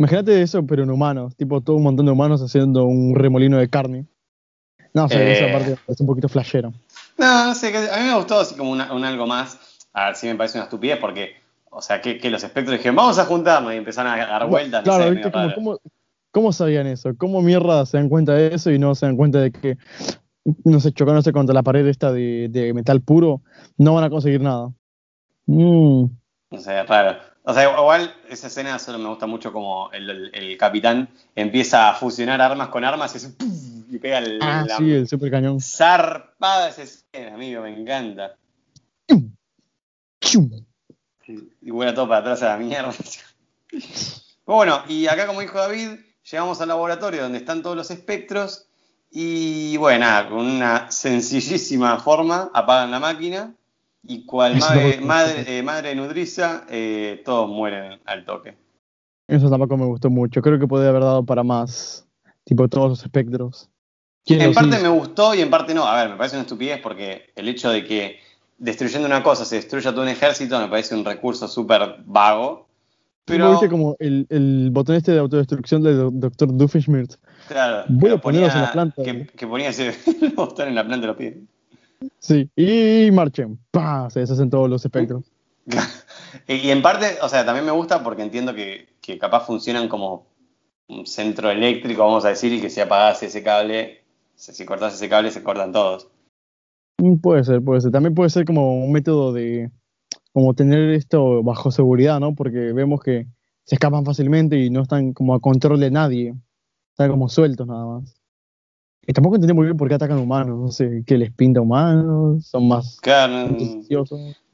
Imagínate 0.00 0.40
eso, 0.40 0.64
pero 0.66 0.82
en 0.82 0.90
humanos. 0.90 1.36
Tipo, 1.36 1.60
todo 1.60 1.76
un 1.76 1.82
montón 1.82 2.06
de 2.06 2.12
humanos 2.12 2.40
haciendo 2.40 2.84
un 2.86 3.14
remolino 3.14 3.58
de 3.58 3.68
carne. 3.68 4.06
No, 4.94 5.04
o 5.04 5.08
sea, 5.10 5.22
Eh. 5.22 5.32
esa 5.32 5.52
parte 5.52 5.76
es 5.88 6.00
un 6.00 6.06
poquito 6.06 6.26
flashero. 6.26 6.72
No, 7.18 7.44
no 7.48 7.54
sé, 7.54 7.68
a 7.76 7.98
mí 7.98 8.04
me 8.08 8.16
gustó 8.16 8.40
así 8.40 8.54
como 8.56 8.70
una- 8.70 8.92
un 8.94 9.04
algo 9.04 9.26
más, 9.26 9.58
a 9.92 10.06
ver 10.06 10.16
si 10.16 10.26
me 10.26 10.36
parece 10.36 10.56
una 10.56 10.64
estupidez, 10.64 10.98
porque, 10.98 11.32
o 11.70 11.82
sea, 11.82 12.00
que, 12.00 12.16
que 12.18 12.30
los 12.30 12.42
espectros 12.42 12.78
dijeron, 12.78 12.96
vamos 12.96 13.18
a 13.18 13.26
juntarnos 13.26 13.74
y 13.74 13.76
empezaron 13.76 14.10
a 14.12 14.16
dar 14.26 14.48
vueltas, 14.48 14.80
no 14.80 14.84
claro, 14.90 15.04
sé, 15.04 15.10
¿viste? 15.10 15.28
medio 15.30 15.52
Como. 15.52 15.54
¿cómo, 15.54 15.78
¿Cómo 16.32 16.52
sabían 16.52 16.86
eso? 16.86 17.10
¿Cómo 17.18 17.42
mierda 17.42 17.84
se 17.84 17.98
dan 17.98 18.08
cuenta 18.08 18.32
de 18.32 18.54
eso 18.54 18.70
y 18.70 18.78
no 18.78 18.94
se 18.94 19.04
dan 19.04 19.16
cuenta 19.18 19.38
de 19.40 19.50
que, 19.52 19.76
no 20.64 20.80
sé, 20.80 20.92
chocándose 20.92 21.30
contra 21.32 21.52
la 21.54 21.62
pared 21.62 21.86
esta 21.86 22.10
de, 22.10 22.48
de 22.48 22.72
metal 22.72 23.02
puro, 23.02 23.42
no 23.76 23.92
van 23.94 24.04
a 24.04 24.10
conseguir 24.10 24.40
nada? 24.40 24.72
Mm, 25.46 26.04
No 26.52 26.58
sé, 26.58 26.82
raro. 26.84 27.18
O 27.42 27.54
sea, 27.54 27.64
igual 27.78 28.14
esa 28.28 28.48
escena 28.48 28.78
solo 28.78 28.98
me 28.98 29.08
gusta 29.08 29.26
mucho 29.26 29.52
como 29.52 29.90
el, 29.92 30.08
el- 30.10 30.30
el 30.34 30.58
capitán 30.58 31.08
empieza 31.34 31.88
a 31.90 31.94
fusionar 31.94 32.40
armas 32.40 32.68
con 32.68 32.84
armas 32.84 33.14
y, 33.16 33.28
¡puf! 33.28 33.48
y 33.90 33.98
pega 33.98 34.18
el, 34.18 34.38
ah, 34.42 34.64
la 34.68 34.76
sí, 34.76 34.92
el 34.92 35.08
super 35.08 35.30
cañón. 35.30 35.58
zarpada 35.60 36.68
esa 36.68 36.82
escena, 36.82 37.34
amigo, 37.34 37.62
me 37.62 37.70
encanta. 37.80 38.36
Y 41.62 41.70
vuela 41.70 41.94
todo 41.94 42.08
para 42.08 42.20
atrás 42.20 42.42
a 42.42 42.50
la 42.50 42.56
mierda. 42.56 42.92
Pero 43.70 44.56
bueno, 44.56 44.82
y 44.88 45.06
acá 45.06 45.26
como 45.26 45.40
dijo 45.40 45.58
David, 45.58 45.90
llegamos 46.30 46.60
al 46.60 46.68
laboratorio 46.68 47.22
donde 47.22 47.38
están 47.38 47.62
todos 47.62 47.76
los 47.76 47.90
espectros 47.90 48.66
y 49.12 49.76
bueno, 49.76 50.00
nada, 50.06 50.28
con 50.28 50.38
una 50.40 50.90
sencillísima 50.90 51.98
forma 52.00 52.50
apagan 52.52 52.90
la 52.90 53.00
máquina 53.00 53.54
y 54.02 54.24
cual 54.24 54.56
Eso 54.56 54.66
madre, 54.68 55.00
madre, 55.00 55.58
eh, 55.58 55.62
madre 55.62 55.94
nudriza, 55.94 56.64
eh, 56.68 57.22
todos 57.24 57.48
mueren 57.48 58.00
al 58.04 58.24
toque. 58.24 58.56
Eso 59.28 59.48
tampoco 59.48 59.76
me 59.76 59.86
gustó 59.86 60.10
mucho. 60.10 60.42
Creo 60.42 60.58
que 60.58 60.66
podría 60.66 60.90
haber 60.90 61.02
dado 61.02 61.24
para 61.24 61.44
más. 61.44 62.06
Tipo 62.44 62.68
todos 62.68 62.90
los 62.90 63.02
espectros. 63.02 63.68
En 64.26 64.52
parte 64.52 64.78
me 64.78 64.88
gustó 64.88 65.34
y 65.34 65.40
en 65.40 65.50
parte 65.50 65.74
no. 65.74 65.84
A 65.84 65.96
ver, 65.96 66.10
me 66.10 66.16
parece 66.16 66.36
una 66.36 66.42
estupidez 66.42 66.80
porque 66.80 67.30
el 67.36 67.48
hecho 67.48 67.70
de 67.70 67.84
que 67.84 68.18
destruyendo 68.58 69.06
una 69.06 69.22
cosa 69.22 69.44
se 69.44 69.56
destruya 69.56 69.92
todo 69.92 70.02
un 70.02 70.08
ejército 70.08 70.58
me 70.60 70.68
parece 70.68 70.94
un 70.94 71.04
recurso 71.04 71.48
súper 71.48 71.96
vago. 72.04 72.68
Pero... 73.24 73.52
viste 73.52 73.68
como 73.68 73.96
el, 74.00 74.26
el, 74.30 74.70
botón 74.72 74.96
este 74.96 75.12
de 75.12 75.20
autodestrucción 75.20 75.82
del 75.82 76.08
doctor 76.18 76.56
Doofenshmirtz? 76.56 77.18
Claro. 77.46 77.84
Voy 77.88 78.10
a 78.10 78.16
ponerlos 78.18 78.54
en 78.54 78.62
la 78.62 78.72
planta. 78.72 79.02
Que, 79.02 79.26
que 79.26 79.46
ponía 79.46 79.68
ese 79.68 79.94
botón 80.36 80.68
en 80.68 80.74
la 80.74 80.84
planta 80.84 81.02
de 81.02 81.06
los 81.06 81.16
pies. 81.16 81.34
Sí, 82.18 82.50
y 82.56 83.10
marchen. 83.10 83.58
¡Pah! 83.70 84.08
Se 84.10 84.20
deshacen 84.20 84.50
todos 84.50 84.68
los 84.68 84.84
espectros. 84.84 85.30
y 86.48 86.70
en 86.70 86.82
parte, 86.82 87.18
o 87.22 87.28
sea, 87.28 87.44
también 87.44 87.66
me 87.66 87.72
gusta 87.72 88.02
porque 88.02 88.22
entiendo 88.22 88.54
que, 88.54 88.88
que 89.00 89.18
capaz 89.18 89.46
funcionan 89.46 89.88
como 89.88 90.26
un 90.88 91.06
centro 91.06 91.50
eléctrico, 91.50 92.04
vamos 92.04 92.24
a 92.24 92.30
decir, 92.30 92.52
y 92.52 92.60
que 92.60 92.70
si 92.70 92.80
apagase 92.80 93.26
ese 93.26 93.42
cable, 93.42 94.02
si 94.34 94.64
cortas 94.64 94.94
ese 94.94 95.08
cable, 95.08 95.30
se 95.30 95.42
cortan 95.42 95.72
todos. 95.72 96.08
Mm, 96.98 97.16
puede 97.16 97.44
ser, 97.44 97.62
puede 97.62 97.80
ser. 97.80 97.92
También 97.92 98.14
puede 98.14 98.30
ser 98.30 98.44
como 98.44 98.84
un 98.84 98.92
método 98.92 99.32
de 99.32 99.70
como 100.32 100.54
tener 100.54 100.90
esto 100.90 101.42
bajo 101.42 101.70
seguridad, 101.70 102.20
¿no? 102.20 102.34
Porque 102.34 102.72
vemos 102.72 103.00
que 103.00 103.26
se 103.64 103.76
escapan 103.76 104.04
fácilmente 104.04 104.58
y 104.58 104.70
no 104.70 104.82
están 104.82 105.12
como 105.12 105.34
a 105.34 105.40
control 105.40 105.80
de 105.80 105.90
nadie. 105.90 106.34
Están 106.90 107.10
como 107.10 107.28
sueltos 107.28 107.66
nada 107.66 107.86
más. 107.86 108.19
Y 109.10 109.12
tampoco 109.12 109.34
entendí 109.34 109.54
muy 109.54 109.64
bien 109.64 109.76
por 109.76 109.88
qué 109.88 109.96
atacan 109.96 110.18
humanos. 110.18 110.56
No 110.56 110.70
sé, 110.70 111.02
¿qué 111.04 111.18
les 111.18 111.32
pinta 111.32 111.60
humanos? 111.60 112.46
Son 112.46 112.68
más 112.68 113.00
claro, 113.00 113.56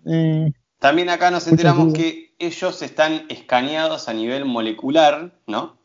eh, 0.07 0.51
También 0.79 1.11
acá 1.11 1.31
nos 1.31 1.47
enteramos 1.47 1.93
que 1.93 2.33
ellos 2.39 2.81
están 2.81 3.27
escaneados 3.29 4.09
a 4.09 4.15
nivel 4.15 4.47
molecular, 4.47 5.39
¿no? 5.47 5.77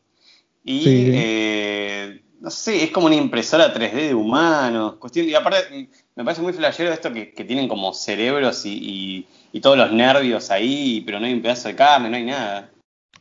Y 0.64 0.84
eh, 0.86 2.22
no 2.40 2.48
sé, 2.48 2.82
es 2.82 2.90
como 2.92 3.08
una 3.08 3.16
impresora 3.16 3.74
3D 3.74 4.08
de 4.08 4.14
humanos. 4.14 4.94
Cuestión, 4.94 5.28
y 5.28 5.34
aparte, 5.34 5.90
me 6.16 6.24
parece 6.24 6.40
muy 6.40 6.54
flashero 6.54 6.94
esto 6.94 7.12
que, 7.12 7.26
tienen 7.46 7.68
como 7.68 7.92
cerebros 7.92 8.62
y, 8.64 9.26
todos 9.60 9.76
los 9.76 9.92
nervios 9.92 10.50
ahí, 10.50 11.02
pero 11.04 11.20
no 11.20 11.26
hay 11.26 11.34
un 11.34 11.42
pedazo 11.42 11.68
de 11.68 11.76
carne, 11.76 12.08
no 12.08 12.16
hay 12.16 12.24
nada. 12.24 12.70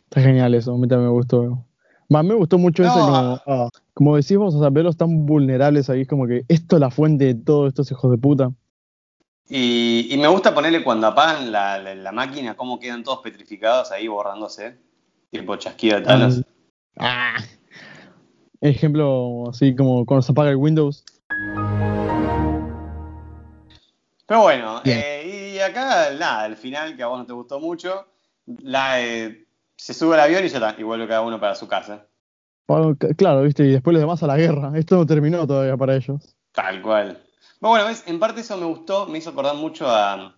Está 0.05 0.21
genial 0.21 0.55
eso, 0.55 0.73
a 0.73 0.77
mí 0.77 0.87
también 0.87 1.09
me 1.09 1.13
gustó. 1.13 1.61
Más 2.11 2.25
me 2.25 2.33
gustó 2.33 2.57
mucho 2.57 2.83
eso, 2.83 2.91
como, 2.93 3.41
ah, 3.47 3.69
como 3.93 4.17
decimos, 4.17 4.53
o 4.53 4.59
sea, 4.59 4.69
verlos 4.69 4.97
tan 4.97 5.25
vulnerables 5.25 5.89
ahí, 5.89 6.01
es 6.01 6.09
como 6.09 6.27
que 6.27 6.43
esto 6.49 6.75
es 6.75 6.81
la 6.81 6.91
fuente 6.91 7.23
de 7.23 7.35
todos 7.35 7.69
estos 7.69 7.89
hijos 7.89 8.11
de 8.11 8.17
puta. 8.17 8.51
Y, 9.47 10.13
me 10.17 10.27
gusta 10.27 10.53
ponerle 10.53 10.83
cuando 10.83 11.07
apagan 11.07 11.53
la, 11.53 12.11
máquina, 12.11 12.57
cómo 12.57 12.81
quedan 12.81 13.05
todos 13.05 13.19
petrificados 13.19 13.93
ahí 13.93 14.09
borrándose, 14.09 14.77
tipo 15.29 15.55
chasquido 15.55 15.99
de 15.99 16.01
talos. 16.01 16.41
Ah. 16.97 17.37
Ejemplo, 18.59 19.49
así 19.49 19.73
como 19.73 20.05
cuando 20.05 20.21
se 20.21 20.33
apaga 20.33 20.49
el 20.49 20.57
Windows. 20.57 21.05
Pero 24.25 24.41
bueno, 24.41 24.81
eh, 24.83 25.53
y 25.55 25.59
acá, 25.59 26.11
nada, 26.11 26.43
al 26.43 26.57
final, 26.57 26.97
que 26.97 27.03
a 27.03 27.07
vos 27.07 27.19
no 27.19 27.25
te 27.25 27.31
gustó 27.31 27.61
mucho, 27.61 28.05
la, 28.45 29.01
eh, 29.01 29.45
se 29.81 29.95
sube 29.95 30.13
al 30.13 30.19
avión 30.19 30.45
y 30.45 30.47
ya 30.47 30.57
está, 30.57 30.75
y 30.77 30.83
vuelve 30.83 31.07
cada 31.07 31.21
uno 31.21 31.39
para 31.39 31.55
su 31.55 31.67
casa. 31.67 32.05
Claro, 33.17 33.41
viste, 33.41 33.63
y 33.65 33.71
después 33.71 33.95
los 33.95 34.01
demás 34.01 34.21
a 34.21 34.27
la 34.27 34.37
guerra. 34.37 34.71
Esto 34.75 34.95
no 34.95 35.07
terminó 35.07 35.47
todavía 35.47 35.75
para 35.75 35.95
ellos. 35.95 36.35
Tal 36.51 36.83
cual. 36.83 37.19
Bueno, 37.59 37.87
¿ves? 37.87 38.03
en 38.05 38.19
parte 38.19 38.41
eso 38.41 38.55
me 38.57 38.65
gustó, 38.67 39.07
me 39.07 39.17
hizo 39.17 39.31
acordar 39.31 39.55
mucho 39.55 39.87
a, 39.89 40.35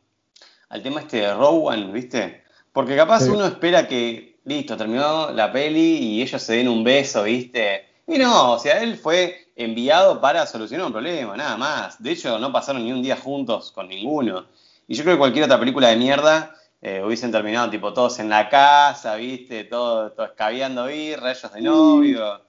al 0.70 0.82
tema 0.82 1.02
este 1.02 1.18
de 1.18 1.34
Rowan, 1.34 1.92
¿viste? 1.92 2.42
Porque 2.72 2.96
capaz 2.96 3.28
uno 3.28 3.46
espera 3.46 3.86
que, 3.86 4.40
listo, 4.46 4.78
terminó 4.78 5.30
la 5.32 5.52
peli 5.52 5.98
y 5.98 6.22
ellos 6.22 6.42
se 6.42 6.56
den 6.56 6.70
un 6.70 6.86
beso, 6.86 7.24
¿viste? 7.24 7.86
Y 8.08 8.18
no, 8.18 8.54
o 8.54 8.60
sea, 8.60 8.82
él 8.82 8.96
fue 8.96 9.52
enviado 9.58 10.22
para 10.22 10.46
solucionar 10.46 10.88
un 10.88 10.94
problema, 10.94 11.36
nada 11.36 11.58
más. 11.58 12.02
De 12.02 12.12
hecho, 12.12 12.40
no 12.40 12.54
pasaron 12.54 12.86
ni 12.86 12.94
un 12.94 13.04
día 13.04 13.18
juntos 13.18 13.74
con 13.74 13.90
ninguno. 13.90 14.46
Y 14.88 14.96
yo 14.96 15.04
creo 15.04 15.16
que 15.16 15.20
cualquier 15.20 15.44
otra 15.44 15.60
película 15.60 15.90
de 15.90 15.98
mierda 15.98 16.56
eh, 16.86 17.02
hubiesen 17.02 17.32
terminado 17.32 17.70
tipo 17.70 17.94
todos 17.94 18.20
en 18.20 18.28
la 18.28 18.50
casa, 18.50 19.16
viste, 19.16 19.64
todo, 19.64 20.12
todo 20.12 20.26
escabeando 20.26 20.86
rayos 20.86 21.54
de 21.54 21.62
novio. 21.62 22.42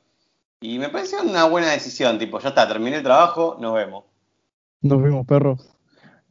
Y 0.60 0.80
me 0.80 0.88
pareció 0.88 1.22
una 1.22 1.44
buena 1.44 1.70
decisión, 1.70 2.18
tipo, 2.18 2.40
ya 2.40 2.48
está, 2.48 2.66
terminé 2.66 2.96
el 2.96 3.04
trabajo, 3.04 3.56
nos 3.60 3.74
vemos. 3.74 4.02
Nos 4.80 5.00
vemos, 5.00 5.24
perros. 5.24 5.70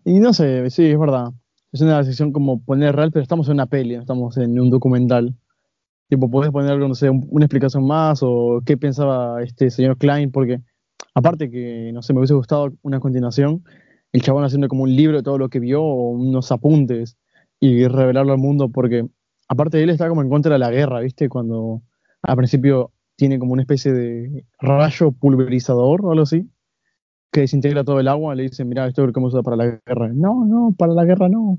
Y 0.04 0.20
no 0.20 0.34
sé, 0.34 0.70
sí, 0.70 0.86
es 0.92 1.00
verdad. 1.00 1.30
Es 1.72 1.80
una 1.80 2.00
decisión 2.00 2.34
como 2.34 2.62
poner 2.62 2.94
real, 2.94 3.10
pero 3.14 3.24
estamos 3.24 3.48
en 3.48 3.54
una 3.54 3.68
peli, 3.68 3.96
estamos 3.96 4.36
en 4.36 4.60
un 4.60 4.70
documental. 4.70 5.34
Tipo, 6.10 6.30
podés 6.30 6.52
poner 6.52 6.78
no 6.78 6.96
sé, 6.96 7.10
una 7.10 7.46
explicación 7.46 7.88
más 7.88 8.20
o 8.22 8.62
qué 8.66 8.76
pensaba 8.76 9.42
este 9.42 9.72
señor 9.72 9.98
Klein, 9.98 10.30
porque 10.30 10.60
aparte 11.14 11.50
que, 11.50 11.92
no 11.94 12.02
sé, 12.02 12.12
me 12.12 12.20
hubiese 12.20 12.34
gustado 12.34 12.74
una 12.82 13.00
continuación, 13.00 13.64
el 14.12 14.22
chabón 14.22 14.44
haciendo 14.44 14.68
como 14.68 14.84
un 14.84 14.94
libro 14.94 15.16
de 15.16 15.24
todo 15.24 15.38
lo 15.38 15.48
que 15.48 15.62
vio 15.62 15.82
o 15.82 16.10
unos 16.10 16.52
apuntes 16.52 17.16
y 17.64 17.88
revelarlo 17.88 18.34
al 18.34 18.40
mundo, 18.40 18.68
porque 18.68 19.08
aparte 19.48 19.78
de 19.78 19.84
él 19.84 19.90
está 19.90 20.10
como 20.10 20.22
en 20.22 20.30
contra 20.30 20.52
de 20.52 20.60
la 20.60 20.70
guerra, 20.70 21.00
¿viste? 21.00 21.30
Cuando 21.30 21.82
al 22.22 22.36
principio 22.36 22.92
tiene 23.16 23.40
como 23.40 23.54
una 23.54 23.62
especie 23.62 23.94
de 23.94 24.44
rayo 24.60 25.14
pulverizador 25.14 26.06
o 26.06 26.12
algo 26.12 26.24
así, 26.24 26.46
que 27.32 27.40
desintegra 27.40 27.86
todo 27.86 28.02
el 28.02 28.10
agua, 28.10 28.36
le 28.36 28.44
dice, 28.44 28.66
mira, 28.66 28.86
esto 28.86 29.06
es 29.06 29.16
hemos 29.16 29.30
usado 29.30 29.44
para 29.44 29.56
la 29.56 29.80
guerra. 29.86 30.10
No, 30.14 30.44
no, 30.44 30.76
para 30.78 30.92
la 30.92 31.06
guerra 31.06 31.30
no. 31.30 31.58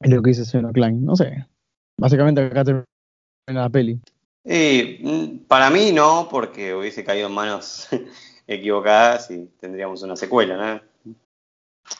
Es 0.00 0.10
lo 0.10 0.22
que 0.22 0.30
dice 0.30 0.46
señor 0.46 0.72
Klein, 0.72 1.04
no 1.04 1.16
sé. 1.16 1.44
Básicamente 1.98 2.40
acá 2.40 2.64
en 3.46 3.54
la 3.54 3.68
peli. 3.68 4.00
Mm, 4.42 5.44
para 5.46 5.68
mí 5.68 5.92
no, 5.92 6.28
porque 6.30 6.74
hubiese 6.74 7.04
caído 7.04 7.28
en 7.28 7.34
manos 7.34 7.88
equivocadas 8.46 9.30
y 9.30 9.50
tendríamos 9.60 10.02
una 10.02 10.16
secuela, 10.16 10.56
¿no? 10.56 10.95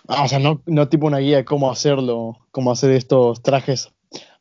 Ah, 0.09 0.25
o 0.25 0.29
sea, 0.29 0.38
no, 0.38 0.62
no 0.66 0.88
tipo 0.88 1.07
una 1.07 1.18
guía 1.18 1.38
de 1.38 1.44
cómo 1.44 1.70
hacerlo, 1.70 2.38
cómo 2.51 2.70
hacer 2.70 2.90
estos 2.92 3.42
trajes 3.42 3.92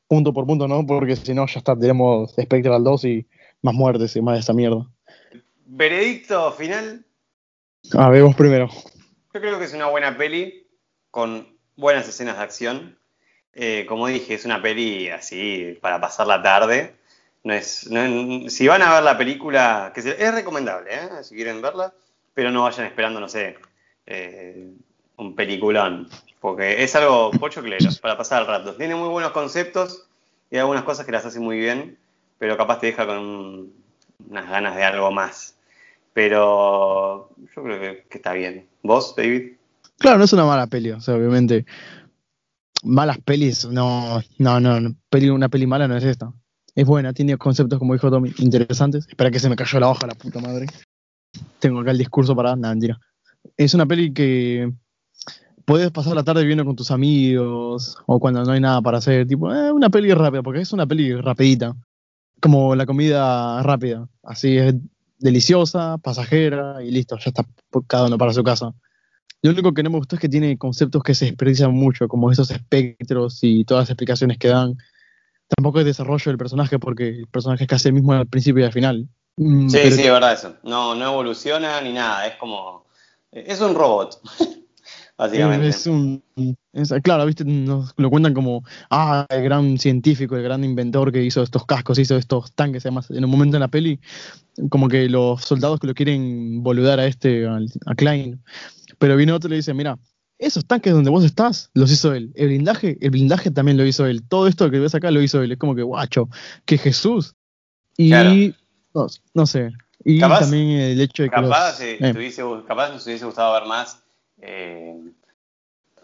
punto 0.07 0.33
por 0.33 0.45
punto, 0.45 0.67
¿no? 0.67 0.85
Porque 0.85 1.15
si 1.15 1.33
no, 1.33 1.45
ya 1.47 1.59
está, 1.59 1.77
tenemos 1.77 2.31
Spectral 2.31 2.83
2 2.83 3.05
y 3.05 3.27
más 3.61 3.73
muertes 3.73 4.15
y 4.15 4.21
más 4.21 4.35
de 4.35 4.39
esta 4.41 4.53
mierda. 4.53 4.87
¿Veredicto 5.65 6.51
final? 6.51 7.03
Ah, 7.93 8.09
vemos 8.09 8.35
primero. 8.35 8.69
Yo 9.33 9.41
creo 9.41 9.59
que 9.59 9.65
es 9.65 9.73
una 9.73 9.87
buena 9.87 10.17
peli 10.17 10.67
con 11.11 11.57
buenas 11.75 12.07
escenas 12.07 12.37
de 12.37 12.43
acción. 12.43 12.99
Eh, 13.53 13.85
como 13.87 14.07
dije, 14.07 14.33
es 14.33 14.45
una 14.45 14.61
peli 14.61 15.09
así 15.09 15.77
para 15.81 15.99
pasar 15.99 16.27
la 16.27 16.41
tarde. 16.41 16.95
No 17.43 17.53
es, 17.53 17.87
si 18.47 18.67
van 18.67 18.81
a 18.81 18.93
ver 18.93 19.03
la 19.03 19.17
película, 19.17 19.91
que 19.93 19.99
es 20.01 20.33
recomendable, 20.33 20.93
¿eh? 20.93 21.23
si 21.23 21.35
quieren 21.35 21.61
verla, 21.61 21.93
pero 22.33 22.49
no 22.49 22.63
vayan 22.63 22.87
esperando, 22.87 23.19
no 23.19 23.29
sé, 23.29 23.55
eh, 24.07 24.73
un 25.17 25.35
peliculón, 25.35 26.09
porque 26.39 26.83
es 26.83 26.95
algo 26.95 27.31
pocho 27.31 27.61
clero 27.61 27.89
para 28.01 28.17
pasar 28.17 28.41
el 28.41 28.47
rato. 28.47 28.75
Tiene 28.75 28.95
muy 28.95 29.09
buenos 29.09 29.31
conceptos 29.31 30.07
y 30.51 30.57
algunas 30.57 30.83
cosas 30.83 31.05
que 31.05 31.11
las 31.11 31.25
hace 31.25 31.39
muy 31.39 31.57
bien, 31.57 31.97
pero 32.37 32.57
capaz 32.57 32.79
te 32.79 32.87
deja 32.87 33.05
con 33.05 33.71
unas 34.29 34.49
ganas 34.49 34.75
de 34.75 34.83
algo 34.83 35.11
más. 35.11 35.55
Pero 36.13 37.29
yo 37.55 37.63
creo 37.63 37.79
que, 37.79 38.05
que 38.09 38.17
está 38.17 38.33
bien. 38.33 38.67
¿Vos, 38.83 39.15
David? 39.15 39.53
Claro, 39.97 40.17
no 40.17 40.25
es 40.25 40.33
una 40.33 40.45
mala 40.45 40.67
peli, 40.67 40.91
o 40.91 41.01
sea, 41.01 41.15
obviamente 41.15 41.65
malas 42.85 43.17
pelis, 43.17 43.65
no, 43.65 44.21
no, 44.37 44.59
no, 44.59 44.95
peli, 45.09 45.29
una 45.29 45.49
peli 45.49 45.67
mala 45.67 45.87
no 45.87 45.97
es 45.97 46.03
esta. 46.03 46.31
Es 46.75 46.85
buena, 46.85 47.13
tiene 47.13 47.37
conceptos, 47.37 47.79
como 47.79 47.93
dijo 47.93 48.09
Tommy, 48.09 48.33
interesantes. 48.37 49.07
Espera 49.07 49.31
que 49.31 49.39
se 49.39 49.49
me 49.49 49.55
cayó 49.55 49.79
la 49.79 49.89
hoja, 49.89 50.07
la 50.07 50.15
puta 50.15 50.39
madre. 50.39 50.67
Tengo 51.59 51.79
acá 51.79 51.91
el 51.91 51.97
discurso 51.97 52.35
para. 52.35 52.55
Nada, 52.55 52.73
mentira. 52.73 52.99
Es 53.55 53.73
una 53.73 53.85
peli 53.85 54.13
que 54.13 54.71
puedes 55.65 55.91
pasar 55.91 56.15
la 56.15 56.23
tarde 56.23 56.45
viendo 56.45 56.63
con 56.63 56.75
tus 56.75 56.91
amigos 56.91 57.97
o 58.05 58.19
cuando 58.19 58.43
no 58.43 58.51
hay 58.51 58.61
nada 58.61 58.81
para 58.81 58.99
hacer. 58.99 59.27
Tipo, 59.27 59.53
eh, 59.53 59.71
una 59.71 59.89
peli 59.89 60.13
rápida, 60.13 60.43
porque 60.43 60.61
es 60.61 60.71
una 60.71 60.85
peli 60.85 61.13
rapidita. 61.13 61.75
Como 62.39 62.75
la 62.75 62.85
comida 62.85 63.61
rápida. 63.63 64.07
Así 64.23 64.57
es 64.57 64.75
deliciosa, 65.17 65.97
pasajera 65.97 66.83
y 66.83 66.91
listo, 66.91 67.17
ya 67.17 67.29
está 67.29 67.45
cada 67.87 68.07
uno 68.07 68.17
para 68.17 68.33
su 68.33 68.43
casa. 68.43 68.73
Lo 69.41 69.51
único 69.51 69.73
que 69.73 69.83
no 69.83 69.89
me 69.89 69.97
gustó 69.97 70.15
es 70.15 70.21
que 70.21 70.29
tiene 70.29 70.57
conceptos 70.57 71.03
que 71.03 71.13
se 71.13 71.25
desperdician 71.25 71.71
mucho, 71.71 72.07
como 72.07 72.31
esos 72.31 72.51
espectros 72.51 73.39
y 73.41 73.63
todas 73.63 73.83
las 73.83 73.89
explicaciones 73.91 74.37
que 74.37 74.47
dan. 74.47 74.77
Tampoco 75.55 75.79
es 75.79 75.85
desarrollo 75.85 76.31
del 76.31 76.37
personaje, 76.37 76.79
porque 76.79 77.09
el 77.09 77.27
personaje 77.27 77.63
es 77.63 77.69
casi 77.69 77.89
el 77.89 77.93
mismo 77.93 78.13
al 78.13 78.27
principio 78.27 78.63
y 78.63 78.65
al 78.65 78.73
final. 78.73 79.07
Mm, 79.37 79.69
sí, 79.69 79.77
sí, 79.91 80.01
es 80.01 80.11
verdad 80.11 80.33
eso. 80.33 80.55
No, 80.63 80.95
no 80.95 81.05
evoluciona 81.05 81.79
ni 81.81 81.93
nada, 81.93 82.25
es 82.27 82.35
como. 82.37 82.85
Es 83.31 83.61
un 83.61 83.75
robot. 83.75 84.19
Básicamente. 85.17 85.67
Es 85.69 85.87
un. 85.87 86.23
claro, 87.03 87.25
viste, 87.25 87.45
nos 87.45 87.93
lo 87.97 88.09
cuentan 88.09 88.33
como. 88.33 88.63
Ah, 88.89 89.25
el 89.29 89.43
gran 89.43 89.77
científico, 89.77 90.35
el 90.35 90.43
gran 90.43 90.63
inventor 90.63 91.11
que 91.11 91.23
hizo 91.23 91.41
estos 91.41 91.65
cascos, 91.65 91.99
hizo 91.99 92.17
estos 92.17 92.51
tanques. 92.53 92.85
Además, 92.85 93.09
en 93.11 93.23
un 93.23 93.31
momento 93.31 93.57
en 93.57 93.61
la 93.61 93.67
peli, 93.67 93.99
como 94.69 94.87
que 94.87 95.09
los 95.09 95.41
soldados 95.43 95.79
que 95.79 95.87
lo 95.87 95.93
quieren 95.93 96.63
boludar 96.63 96.99
a 96.99 97.07
este, 97.07 97.47
a 97.47 97.95
Klein, 97.95 98.41
pero 98.97 99.15
viene 99.15 99.31
otro 99.31 99.47
y 99.47 99.51
le 99.51 99.55
dice, 99.57 99.73
mira, 99.73 99.97
esos 100.37 100.65
tanques 100.65 100.93
donde 100.93 101.09
vos 101.09 101.23
estás, 101.23 101.69
los 101.73 101.91
hizo 101.91 102.13
él. 102.13 102.31
El 102.35 102.47
blindaje, 102.47 102.97
el 102.99 103.09
blindaje 103.11 103.51
también 103.51 103.77
lo 103.77 103.85
hizo 103.85 104.05
él. 104.05 104.21
Todo 104.27 104.47
esto 104.47 104.69
que 104.69 104.79
ves 104.79 104.93
acá 104.95 105.11
lo 105.11 105.21
hizo 105.21 105.41
él. 105.41 105.51
Es 105.53 105.57
como 105.57 105.75
que, 105.75 105.81
guacho, 105.83 106.29
que 106.65 106.77
Jesús. 106.77 107.35
Y 107.97 108.09
no, 109.33 109.45
sé, 109.45 109.71
Y 110.03 110.19
Capaz- 110.19 110.41
también 110.41 110.69
el 110.69 111.01
hecho 111.01 111.23
de 111.23 111.29
que 111.29 111.41
los- 111.41 111.49
Capaz, 111.49 111.81
eh, 111.81 111.97
eh, 111.99 112.11
te 112.13 112.17
hubiese, 112.17 112.43
capaz 112.67 112.91
nos 112.91 113.05
hubiese 113.05 113.25
gustado 113.25 113.53
ver 113.53 113.65
más, 113.65 114.03
eh, 114.41 115.11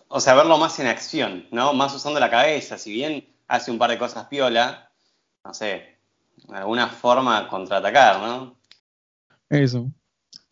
o 0.07 0.19
sea, 0.19 0.35
verlo 0.35 0.57
más 0.57 0.79
en 0.79 0.87
acción, 0.87 1.45
¿no? 1.51 1.73
Más 1.73 1.95
usando 1.95 2.19
la 2.19 2.29
cabeza, 2.29 2.77
si 2.77 2.91
bien 2.91 3.25
hace 3.47 3.71
un 3.71 3.77
par 3.77 3.89
de 3.89 3.97
cosas 3.97 4.27
piola, 4.27 4.91
no 5.43 5.53
sé, 5.53 5.97
alguna 6.49 6.87
forma 6.87 7.47
contraatacar, 7.47 8.19
¿no? 8.19 8.57
Eso. 9.49 9.91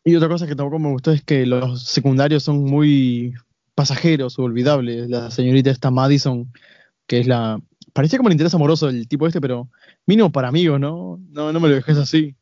Y 0.04 0.15
otra 0.15 0.30
cosa 0.30 0.48
que 0.48 0.56
tampoco 0.56 0.80
me 0.80 0.92
gustó 0.92 1.12
es 1.12 1.24
que 1.24 1.46
los 1.46 1.84
secundarios 1.84 2.44
son 2.44 2.63
muy 2.63 3.34
pasajeros 3.76 4.38
olvidables. 4.39 5.10
La 5.10 5.32
señorita 5.32 5.72
esta 5.72 5.92
Madison, 5.92 6.52
que 7.08 7.20
es 7.20 7.28
la... 7.28 7.62
Parecía 7.94 8.18
como 8.18 8.30
el 8.30 8.34
interés 8.34 8.54
amoroso 8.54 8.88
del 8.88 9.08
tipo 9.08 9.28
este, 9.28 9.42
pero 9.42 9.70
mínimo 10.06 10.32
para 10.32 10.48
amigos, 10.48 10.80
¿no? 10.80 11.20
No, 11.30 11.52
no 11.52 11.60
me 11.60 11.70
lo 11.70 11.76
dejes 11.76 11.98
así. 11.98 12.36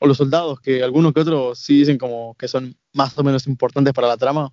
O 0.00 0.06
los 0.06 0.16
soldados, 0.16 0.60
que 0.60 0.82
algunos 0.82 1.12
que 1.12 1.20
otros 1.20 1.58
sí 1.58 1.78
dicen 1.78 1.98
como 1.98 2.34
que 2.36 2.48
son 2.48 2.76
más 2.92 3.16
o 3.16 3.22
menos 3.22 3.46
importantes 3.46 3.92
para 3.94 4.08
la 4.08 4.16
trama, 4.16 4.52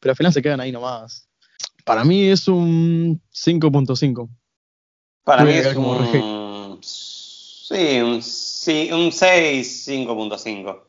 pero 0.00 0.12
al 0.12 0.16
final 0.16 0.32
se 0.32 0.42
quedan 0.42 0.60
ahí 0.60 0.70
nomás. 0.72 1.28
Para 1.84 2.04
mí 2.04 2.24
es 2.24 2.46
un 2.48 3.20
5.5. 3.32 4.28
Para 5.24 5.44
Voy 5.44 5.52
mí 5.52 5.58
es 5.58 5.74
como 5.74 5.92
un, 5.92 6.78
sí, 6.82 8.00
un, 8.00 8.22
sí, 8.22 8.90
un 8.92 9.10
6, 9.12 9.88
5.5. 9.88 10.80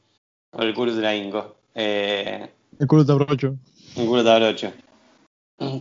O 0.52 0.62
el 0.62 0.74
culo 0.74 0.96
de 0.96 1.02
la 1.02 1.16
Inco. 1.16 1.58
Eh, 1.76 2.50
El 2.80 2.88
culo 2.88 3.06
te 3.06 3.12
abrocho. 3.12 3.56
un 3.96 4.06
culo 4.08 4.24
de 4.24 4.32
abrocho. 4.32 4.74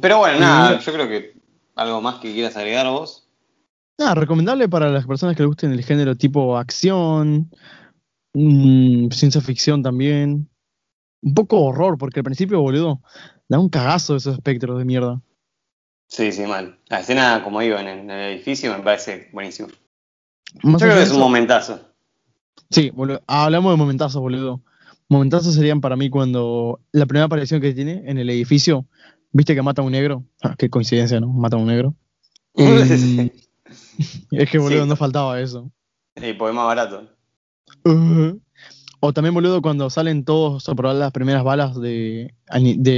Pero 0.01 0.19
bueno, 0.19 0.41
nada, 0.41 0.79
yo 0.81 0.93
creo 0.93 1.09
que 1.09 1.35
algo 1.77 2.01
más 2.01 2.17
que 2.17 2.33
quieras 2.33 2.57
agregar 2.57 2.87
vos. 2.89 3.29
Nada, 3.99 4.15
recomendable 4.15 4.69
para 4.69 4.91
las 4.91 5.07
personas 5.07 5.37
que 5.37 5.43
les 5.43 5.49
gusten 5.49 5.73
el 5.73 5.85
género 5.85 6.17
tipo 6.17 6.57
acción, 6.57 7.51
mm, 8.39 9.11
ciencia 9.11 9.41
ficción 9.41 9.83
también. 9.83 10.49
Un 11.21 11.35
poco 11.35 11.61
horror, 11.63 11.99
porque 11.99 12.21
al 12.21 12.25
principio, 12.25 12.61
boludo, 12.61 13.03
da 13.49 13.59
un 13.59 13.69
cagazo 13.69 14.17
esos 14.17 14.35
espectros 14.35 14.79
de 14.79 14.85
mierda. 14.85 15.21
Sí, 16.07 16.33
sí, 16.33 16.43
mal. 16.47 16.79
La 16.89 17.01
escena, 17.01 17.43
como 17.43 17.61
digo, 17.61 17.77
en 17.79 17.89
el, 17.89 17.99
en 18.01 18.11
el 18.11 18.33
edificio 18.35 18.73
me 18.77 18.83
parece 18.83 19.29
buenísimo. 19.33 19.69
Más 20.63 20.81
Yo 20.81 20.87
creo 20.87 20.97
que 20.97 21.03
es 21.03 21.11
un 21.11 21.21
momentazo. 21.21 21.81
Sí, 22.71 22.91
boludo, 22.91 23.23
hablamos 23.27 23.73
de 23.73 23.77
momentazos, 23.77 24.21
boludo. 24.21 24.63
Momentazos 25.09 25.55
serían 25.55 25.81
para 25.81 25.97
mí 25.97 26.11
cuando 26.11 26.81
la 26.93 27.07
primera 27.07 27.25
aparición 27.27 27.61
que 27.61 27.73
tiene 27.73 28.03
en 28.07 28.19
el 28.19 28.31
edificio, 28.31 28.87
viste 29.33 29.55
que 29.55 29.63
mata 29.63 29.83
a 29.83 29.85
un 29.85 29.93
negro. 29.93 30.25
Ah, 30.43 30.55
qué 30.57 30.71
coincidencia, 30.71 31.19
¿no? 31.21 31.29
Mata 31.29 31.57
a 31.57 31.61
un 31.61 31.67
negro. 31.67 31.95
Em, 32.55 33.31
es 34.31 34.51
que, 34.51 34.59
boludo, 34.59 34.83
Sí. 34.83 34.89
no 34.89 34.97
faltaba 34.97 35.41
eso. 35.41 35.71
El 36.15 36.37
poema 36.37 36.65
barato. 36.65 37.09
Uh. 37.85 38.39
O 39.01 39.13
también, 39.13 39.33
boludo, 39.33 39.63
cuando 39.63 39.91
salen 39.91 40.25
todos 40.25 40.69
a 40.69 40.75
probar 40.75 40.97
las 40.97 41.13
primeras 41.13 41.45
balas 41.45 41.81
de, 41.81 42.35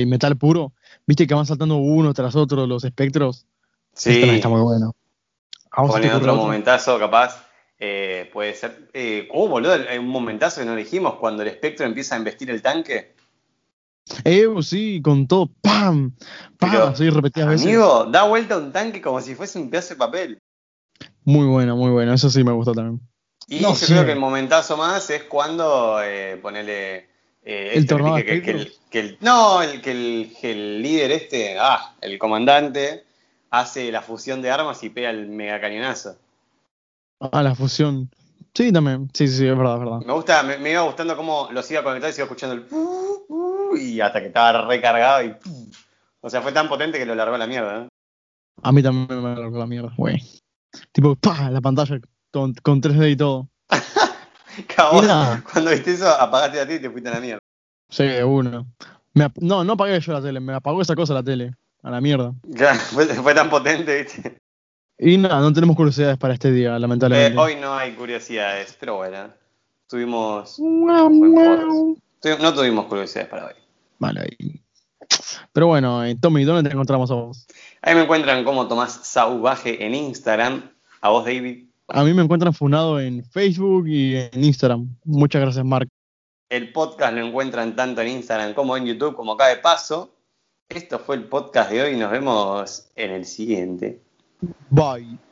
metal 0.06 0.36
puro, 0.38 0.72
viste 1.06 1.26
que 1.26 1.34
van 1.34 1.44
saltando 1.44 1.76
uno 1.76 2.14
tras 2.14 2.36
otro 2.36 2.66
los 2.66 2.84
espectros. 2.84 3.46
Sí, 3.92 4.22
está 4.22 4.48
muy 4.48 4.62
bueno. 4.62 4.94
¿A 5.70 5.82
vos 5.82 5.94
se 5.94 6.00
te 6.00 6.06
pone 6.06 6.16
ocurre 6.16 6.30
otro 6.30 6.42
momentazo, 6.42 6.98
capaz. 6.98 7.46
eh, 7.78 8.30
puede 8.32 8.54
ser. 8.54 8.88
Eh, 8.94 9.28
oh, 9.32 9.48
boludo, 9.48 9.72
hay 9.72 9.98
un 9.98 10.08
momentazo 10.08 10.60
que 10.60 10.66
no 10.66 10.74
dijimos 10.74 11.14
cuando 11.14 11.42
el 11.42 11.48
espectro 11.48 11.84
empieza 11.84 12.14
a 12.14 12.18
embestir 12.18 12.50
el 12.50 12.62
tanque. 12.62 13.14
Eh, 14.24 14.46
sí, 14.62 15.02
con 15.02 15.26
todo, 15.26 15.50
¡pam! 15.60 16.12
¡pam! 16.58 16.70
Pero, 16.70 16.84
Así 16.84 17.10
repetidas 17.10 17.50
veces. 17.50 17.66
Amigo, 17.66 18.06
da 18.06 18.24
vuelta 18.24 18.56
un 18.56 18.72
tanque 18.72 19.02
como 19.02 19.20
si 19.20 19.34
fuese 19.34 19.58
un 19.58 19.68
pedazo 19.68 19.94
de 19.94 19.98
papel. 19.98 20.38
Muy 21.24 21.46
bueno, 21.46 21.76
muy 21.76 21.90
bueno. 21.90 22.14
Eso 22.14 22.30
sí 22.30 22.42
me 22.42 22.52
gustó 22.52 22.72
también. 22.72 23.00
Y 23.50 23.60
No 23.60 23.74
yo 23.74 23.86
creo 23.86 24.06
que 24.06 24.12
el 24.12 24.18
momentazo 24.18 24.76
más 24.76 25.10
es 25.10 25.24
cuando 25.24 26.00
eh, 26.02 26.38
ponele. 26.40 27.08
eh, 27.42 27.72
¿El 27.74 27.80
esto 27.80 27.96
que 27.96 28.02
tornado 28.02 28.16
que, 28.16 28.24
que 28.24 28.32
espectro? 28.36 28.58
el, 28.60 28.72
que 28.90 29.00
el- 29.00 29.18
No, 29.20 29.60
el 29.62 29.82
que 29.82 29.90
el, 29.90 30.36
que 30.40 30.52
el 30.52 30.80
líder 30.82 31.10
este, 31.10 31.58
ah, 31.58 31.94
el 32.00 32.16
comandante, 32.18 33.04
hace 33.50 33.90
la 33.90 34.02
fusión 34.02 34.40
de 34.40 34.50
armas 34.52 34.82
y 34.84 34.90
pega 34.90 35.10
el 35.10 35.26
mega 35.26 35.60
cañonazo. 35.60 36.16
Ah, 37.20 37.42
la 37.42 37.54
fusión. 37.56 38.08
Sí, 38.54 38.72
también. 38.72 39.10
Sí, 39.12 39.26
sí, 39.26 39.46
es 39.46 39.56
verdad, 39.58 39.74
es 39.74 39.80
verdad. 39.80 39.98
Me 40.06 40.12
gusta, 40.12 40.42
me, 40.44 40.56
me 40.58 40.70
iba 40.70 40.82
gustando 40.82 41.16
cómo 41.16 41.48
los 41.50 41.68
iba 41.70 41.82
conectando 41.82 42.10
y 42.10 42.12
se 42.12 42.20
iba 42.20 42.26
escuchando 42.26 42.54
el 42.54 42.66
y 43.80 44.00
hasta 44.00 44.20
que 44.20 44.26
estaba 44.28 44.66
recargado 44.66 45.24
y 45.24 45.34
o 46.20 46.28
sea, 46.28 46.42
fue 46.42 46.52
tan 46.52 46.68
potente 46.68 46.98
que 46.98 47.06
lo 47.06 47.14
largó 47.14 47.34
a 47.34 47.38
la 47.38 47.46
mierda. 47.46 47.82
¿eh? 47.84 47.88
A 48.62 48.72
mí 48.72 48.82
también 48.82 49.22
me 49.22 49.30
agarró 49.30 49.50
la 49.58 49.66
mierda, 49.66 49.92
güey. 49.96 50.20
Tipo, 50.92 51.16
¡pah! 51.16 51.50
La 51.50 51.60
pantalla 51.60 52.00
con, 52.30 52.54
con 52.54 52.80
3D 52.80 53.10
y 53.12 53.16
todo. 53.16 53.48
Cabo, 54.76 55.00
Mira. 55.02 55.42
cuando 55.52 55.70
viste 55.70 55.92
eso, 55.92 56.08
apagaste 56.08 56.60
a 56.60 56.66
ti 56.66 56.74
y 56.74 56.78
te 56.80 56.90
fuiste 56.90 57.08
a 57.08 57.12
la 57.14 57.20
mierda. 57.20 57.38
Sí, 57.88 58.04
uno. 58.24 58.66
Me 59.14 59.24
ap- 59.24 59.38
no, 59.38 59.64
no 59.64 59.72
apagué 59.74 59.98
yo 60.00 60.12
la 60.12 60.22
tele, 60.22 60.38
me 60.40 60.54
apagó 60.54 60.80
esa 60.82 60.94
cosa 60.94 61.14
la 61.14 61.22
tele. 61.22 61.54
A 61.82 61.90
la 61.90 62.00
mierda. 62.00 62.34
Claro, 62.54 62.78
fue, 62.92 63.06
fue 63.06 63.34
tan 63.34 63.48
potente, 63.48 64.02
viste. 64.02 64.36
Y 64.98 65.16
nada, 65.16 65.40
no 65.40 65.50
tenemos 65.52 65.76
curiosidades 65.76 66.18
para 66.18 66.34
este 66.34 66.52
día, 66.52 66.76
Eh, 66.76 66.80
lamentablemente. 66.80 67.38
hoy 67.38 67.56
no 67.56 67.74
hay 67.74 67.92
curiosidades, 67.94 68.76
pero 68.78 68.96
bueno. 68.96 69.32
Tuvimos. 69.88 70.58
tuvi- 70.58 71.96
No 72.38 72.54
tuvimos 72.54 72.86
curiosidades 72.86 73.28
para 73.30 73.46
hoy. 73.46 73.54
Vale, 73.98 74.20
ahí. 74.20 74.62
Pero 75.52 75.68
bueno, 75.68 76.04
eh, 76.04 76.16
Tommy, 76.20 76.44
¿dónde 76.44 76.68
te 76.68 76.72
encontramos 76.74 77.10
a 77.10 77.14
vos? 77.14 77.46
Ahí 77.82 77.94
me 77.94 78.02
encuentran 78.02 78.44
como 78.44 78.68
Tomás 78.68 79.00
Sauvaje 79.04 79.84
en 79.84 79.94
Instagram. 79.94 80.70
A 81.00 81.08
vos, 81.08 81.24
David. 81.24 81.69
A 81.92 82.04
mí 82.04 82.14
me 82.14 82.22
encuentran 82.22 82.54
funado 82.54 83.00
en 83.00 83.24
Facebook 83.24 83.86
y 83.88 84.16
en 84.16 84.44
Instagram. 84.44 84.88
Muchas 85.04 85.42
gracias, 85.42 85.64
Mark. 85.64 85.88
El 86.48 86.72
podcast 86.72 87.14
lo 87.14 87.26
encuentran 87.26 87.76
tanto 87.76 88.00
en 88.00 88.08
Instagram 88.08 88.54
como 88.54 88.76
en 88.76 88.86
YouTube, 88.86 89.14
como 89.14 89.32
acá 89.32 89.48
de 89.48 89.56
paso. 89.56 90.10
Esto 90.68 90.98
fue 90.98 91.16
el 91.16 91.24
podcast 91.24 91.70
de 91.70 91.82
hoy. 91.82 91.96
Nos 91.96 92.10
vemos 92.10 92.88
en 92.96 93.10
el 93.10 93.24
siguiente. 93.24 94.00
Bye. 94.70 95.29